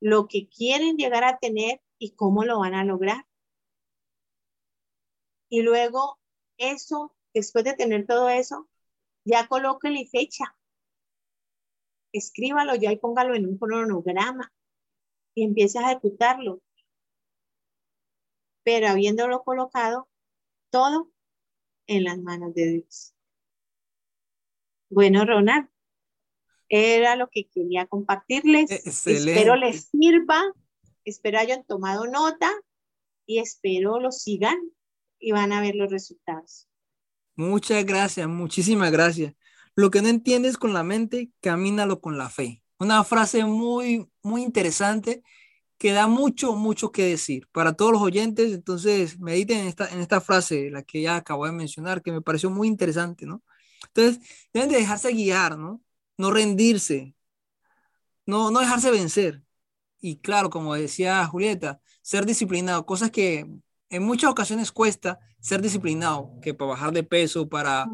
lo 0.00 0.28
que 0.28 0.48
quieren 0.48 0.96
llegar 0.96 1.24
a 1.24 1.38
tener 1.38 1.80
y 1.98 2.12
cómo 2.12 2.44
lo 2.44 2.60
van 2.60 2.74
a 2.74 2.84
lograr. 2.84 3.26
Y 5.48 5.62
luego 5.62 6.18
eso, 6.58 7.14
después 7.34 7.64
de 7.64 7.74
tener 7.74 8.06
todo 8.06 8.28
eso, 8.28 8.68
ya 9.24 9.46
colóquenle 9.48 10.06
fecha. 10.06 10.56
Escríbalo 12.12 12.74
ya 12.74 12.92
y 12.92 12.96
póngalo 12.96 13.34
en 13.34 13.46
un 13.46 13.58
cronograma 13.58 14.52
y 15.34 15.44
empiece 15.44 15.78
a 15.78 15.90
ejecutarlo. 15.90 16.62
Pero 18.62 18.88
habiéndolo 18.88 19.42
colocado, 19.44 20.08
todo 20.70 21.12
en 21.86 22.04
las 22.04 22.18
manos 22.18 22.54
de 22.54 22.66
Dios. 22.66 23.14
Bueno, 24.88 25.24
Ronald, 25.24 25.68
era 26.68 27.16
lo 27.16 27.28
que 27.28 27.48
quería 27.48 27.86
compartirles. 27.86 28.70
Espero 28.70 29.56
les 29.56 29.88
sirva, 29.88 30.42
espero 31.04 31.38
hayan 31.38 31.64
tomado 31.64 32.06
nota 32.06 32.50
y 33.26 33.38
espero 33.38 34.00
lo 34.00 34.10
sigan 34.10 34.56
y 35.26 35.32
van 35.32 35.52
a 35.52 35.60
ver 35.60 35.74
los 35.74 35.90
resultados. 35.90 36.68
Muchas 37.34 37.84
gracias, 37.84 38.28
muchísimas 38.28 38.92
gracias. 38.92 39.34
Lo 39.74 39.90
que 39.90 40.00
no 40.00 40.06
entiendes 40.06 40.56
con 40.56 40.72
la 40.72 40.84
mente, 40.84 41.32
camínalo 41.40 42.00
con 42.00 42.16
la 42.16 42.30
fe. 42.30 42.62
Una 42.78 43.02
frase 43.02 43.44
muy, 43.44 44.08
muy 44.22 44.44
interesante 44.44 45.24
que 45.78 45.90
da 45.90 46.06
mucho, 46.06 46.54
mucho 46.54 46.92
que 46.92 47.06
decir 47.06 47.48
para 47.50 47.72
todos 47.72 47.90
los 47.90 48.02
oyentes. 48.02 48.52
Entonces, 48.52 49.18
mediten 49.18 49.58
en 49.58 49.66
esta, 49.66 49.88
en 49.88 49.98
esta 49.98 50.20
frase, 50.20 50.70
la 50.70 50.84
que 50.84 51.02
ya 51.02 51.16
acabo 51.16 51.44
de 51.44 51.50
mencionar, 51.50 52.02
que 52.02 52.12
me 52.12 52.22
pareció 52.22 52.48
muy 52.48 52.68
interesante, 52.68 53.26
¿no? 53.26 53.42
Entonces, 53.88 54.20
deben 54.52 54.70
de 54.70 54.76
dejarse 54.76 55.10
guiar, 55.12 55.58
¿no? 55.58 55.82
No 56.16 56.30
rendirse, 56.30 57.16
no, 58.26 58.52
no 58.52 58.60
dejarse 58.60 58.92
vencer. 58.92 59.42
Y 60.00 60.18
claro, 60.18 60.50
como 60.50 60.76
decía 60.76 61.26
Julieta, 61.26 61.80
ser 62.00 62.26
disciplinado, 62.26 62.86
cosas 62.86 63.10
que 63.10 63.44
en 63.90 64.02
muchas 64.02 64.30
ocasiones 64.30 64.72
cuesta 64.72 65.18
ser 65.40 65.62
disciplinado, 65.62 66.32
que 66.42 66.54
para 66.54 66.70
bajar 66.70 66.92
de 66.92 67.02
peso, 67.02 67.48
para 67.48 67.86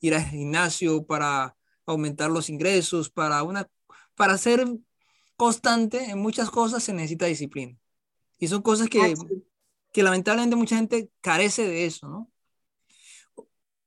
ir 0.00 0.14
al 0.14 0.24
gimnasio, 0.24 1.06
para 1.06 1.56
aumentar 1.86 2.30
los 2.30 2.50
ingresos, 2.50 3.10
para 3.10 3.42
una, 3.42 3.68
para 4.14 4.36
ser 4.38 4.66
constante 5.36 6.10
en 6.10 6.18
muchas 6.18 6.50
cosas 6.50 6.82
se 6.82 6.92
necesita 6.92 7.26
disciplina. 7.26 7.76
Y 8.38 8.48
son 8.48 8.62
cosas 8.62 8.88
que, 8.88 9.14
que 9.92 10.02
lamentablemente 10.02 10.56
mucha 10.56 10.76
gente 10.76 11.10
carece 11.20 11.66
de 11.66 11.86
eso, 11.86 12.08
¿no? 12.08 12.30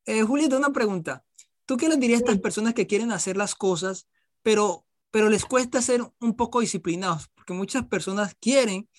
Eh, 0.06 0.24
Julieta, 0.24 0.58
una 0.58 0.72
pregunta. 0.72 1.24
¿Tú 1.66 1.78
qué 1.78 1.88
les 1.88 2.00
dirías 2.00 2.20
a 2.20 2.24
estas 2.26 2.40
personas 2.40 2.74
que 2.74 2.88
quieren 2.88 3.12
hacer 3.12 3.38
las 3.38 3.56
cosas, 3.56 4.08
pero, 4.42 4.86
pero 5.12 5.30
les 5.30 5.46
cuesta 5.46 5.82
ser 5.82 6.02
un 6.20 6.36
poco 6.36 6.60
disciplinados? 6.60 7.30
Porque 7.36 7.54
muchas 7.54 7.86
personas 7.86 8.36
quieren 8.40 8.90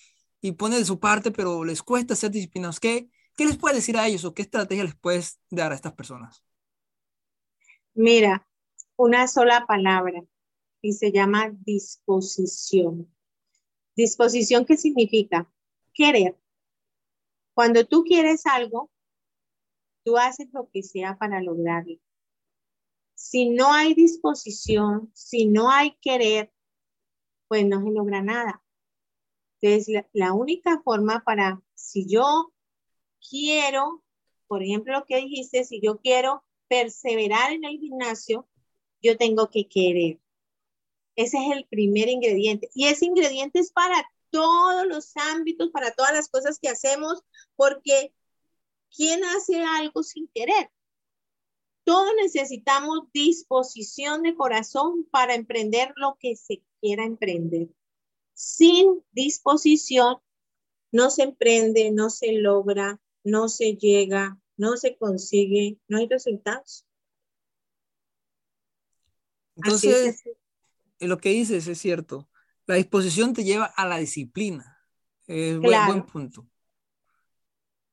y 0.43 0.51
ponen 0.51 0.79
de 0.79 0.85
su 0.85 0.99
parte, 0.99 1.31
pero 1.31 1.63
les 1.63 1.81
cuesta 1.81 2.15
ser 2.17 2.29
disciplinados. 2.29 2.81
¿Qué, 2.81 3.09
qué 3.37 3.45
les 3.45 3.57
puedes 3.57 3.77
decir 3.77 3.97
a 3.97 4.07
ellos 4.07 4.25
o 4.25 4.33
qué 4.33 4.41
estrategia 4.41 4.83
les 4.83 4.95
puedes 4.95 5.39
dar 5.49 5.71
a 5.71 5.75
estas 5.75 5.93
personas? 5.93 6.43
Mira, 7.93 8.45
una 8.97 9.29
sola 9.29 9.65
palabra, 9.65 10.21
y 10.81 10.91
se 10.91 11.13
llama 11.13 11.49
disposición. 11.65 13.09
Disposición, 13.95 14.65
¿qué 14.65 14.75
significa? 14.75 15.49
Querer. 15.93 16.37
Cuando 17.53 17.85
tú 17.85 18.03
quieres 18.03 18.45
algo, 18.45 18.91
tú 20.03 20.17
haces 20.17 20.49
lo 20.51 20.69
que 20.69 20.83
sea 20.83 21.17
para 21.17 21.41
lograrlo. 21.41 21.95
Si 23.15 23.49
no 23.49 23.71
hay 23.71 23.93
disposición, 23.93 25.09
si 25.13 25.45
no 25.45 25.71
hay 25.71 25.95
querer, 26.01 26.51
pues 27.47 27.65
no 27.65 27.81
se 27.81 27.91
logra 27.91 28.21
nada. 28.21 28.62
Entonces, 29.63 30.03
la, 30.11 30.33
única 30.33 30.81
forma 30.83 31.23
para, 31.23 31.61
si 31.73 32.05
yo 32.05 32.51
quiero, 33.29 34.03
por 34.47 34.61
ejemplo, 34.61 34.91
lo 34.91 35.05
que 35.05 35.15
dijiste, 35.15 35.63
si 35.63 35.79
yo 35.79 35.99
quiero 36.01 36.43
perseverar 36.67 37.53
en 37.53 37.63
el 37.63 37.79
gimnasio, 37.79 38.45
yo 39.01 39.15
tengo 39.17 39.49
que 39.49 39.69
querer. 39.69 40.19
Ese 41.15 41.37
es 41.37 41.55
el 41.55 41.65
primer 41.65 42.09
ingrediente. 42.09 42.69
Y 42.73 42.87
ese 42.87 43.05
ingrediente 43.05 43.59
es 43.59 43.71
para 43.71 44.05
todos 44.31 44.85
los 44.85 45.15
ámbitos, 45.15 45.69
para 45.69 45.93
todas 45.93 46.11
las 46.11 46.27
cosas 46.27 46.59
que 46.59 46.67
hacemos, 46.67 47.23
porque 47.55 48.13
¿quién 48.93 49.23
hace 49.23 49.63
algo 49.63 50.03
sin 50.03 50.27
querer? 50.27 50.71
Todos 51.85 52.11
necesitamos 52.21 53.09
disposición 53.13 54.23
de 54.23 54.35
corazón 54.35 55.07
para 55.09 55.35
emprender 55.35 55.93
lo 55.95 56.17
que 56.19 56.35
se 56.35 56.63
quiera 56.81 57.05
emprender. 57.05 57.69
Sin 58.33 59.03
disposición 59.11 60.17
no 60.91 61.09
se 61.09 61.23
emprende, 61.23 61.91
no 61.91 62.09
se 62.09 62.33
logra, 62.33 62.99
no 63.23 63.49
se 63.49 63.75
llega, 63.75 64.39
no 64.57 64.77
se 64.77 64.95
consigue, 64.97 65.77
no 65.87 65.97
hay 65.97 66.07
resultados. 66.07 66.85
Entonces, 69.55 70.23
lo 70.99 71.17
que 71.17 71.29
dices 71.29 71.67
es 71.67 71.77
cierto. 71.77 72.29
La 72.65 72.75
disposición 72.75 73.33
te 73.33 73.43
lleva 73.43 73.65
a 73.65 73.87
la 73.87 73.97
disciplina. 73.97 74.77
Es 75.27 75.59
buen 75.59 76.05
punto. 76.05 76.47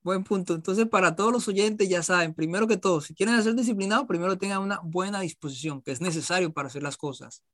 Buen 0.02 0.24
punto. 0.24 0.54
Entonces, 0.54 0.86
para 0.86 1.14
todos 1.14 1.32
los 1.32 1.46
oyentes, 1.48 1.88
ya 1.88 2.02
saben, 2.02 2.32
primero 2.34 2.66
que 2.66 2.78
todo, 2.78 3.00
si 3.00 3.14
quieren 3.14 3.42
ser 3.42 3.54
disciplinados, 3.54 4.06
primero 4.06 4.38
tengan 4.38 4.62
una 4.62 4.80
buena 4.82 5.20
disposición, 5.20 5.82
que 5.82 5.90
es 5.92 6.00
necesario 6.00 6.52
para 6.52 6.68
hacer 6.68 6.82
las 6.82 6.96
cosas. 6.96 7.44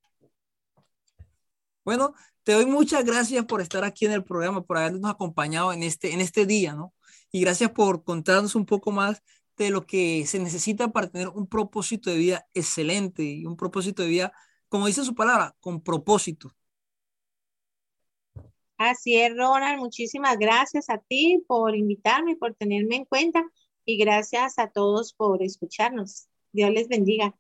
Bueno, 1.87 2.15
te 2.43 2.51
doy 2.53 2.67
muchas 2.67 3.05
gracias 3.05 3.45
por 3.45 3.61
estar 3.61 3.85
aquí 3.85 4.07
en 4.07 4.13
el 4.13 4.25
programa, 4.25 4.65
por 4.65 4.77
habernos 4.77 5.09
acompañado 5.09 5.73
en 5.73 5.85
este, 5.85 6.13
en 6.13 6.21
este 6.21 6.45
día, 6.45 6.75
¿no? 6.75 6.93
Y 7.31 7.41
gracias 7.41 7.71
por 7.71 8.03
contarnos 8.03 8.57
un 8.57 8.67
poco 8.67 8.91
más 8.91 9.23
de 9.57 9.71
lo 9.71 9.87
que 9.87 10.27
se 10.27 10.41
necesita 10.41 10.89
para 10.89 11.09
tener 11.09 11.29
un 11.29 11.47
propósito 11.47 12.11
de 12.11 12.17
vida 12.17 12.49
excelente 12.55 13.23
y 13.23 13.47
un 13.47 13.57
propósito 13.57 14.03
de 14.03 14.09
vida, 14.09 14.33
como 14.69 14.89
dice 14.89 15.05
su 15.05 15.15
palabra, 15.15 15.55
con 15.61 15.81
propósito. 15.81 16.51
Así 18.79 19.21
es, 19.21 19.37
Ronald. 19.37 19.79
Muchísimas 19.79 20.39
gracias 20.39 20.91
a 20.91 20.99
ti 20.99 21.45
por 21.47 21.77
invitarme, 21.77 22.35
por 22.35 22.55
tenerme 22.55 22.97
en 22.97 23.05
cuenta 23.05 23.45
y 23.85 23.97
gracias 23.97 24.59
a 24.59 24.71
todos 24.71 25.13
por 25.13 25.41
escucharnos. 25.41 26.27
Dios 26.51 26.71
les 26.73 26.89
bendiga. 26.89 27.37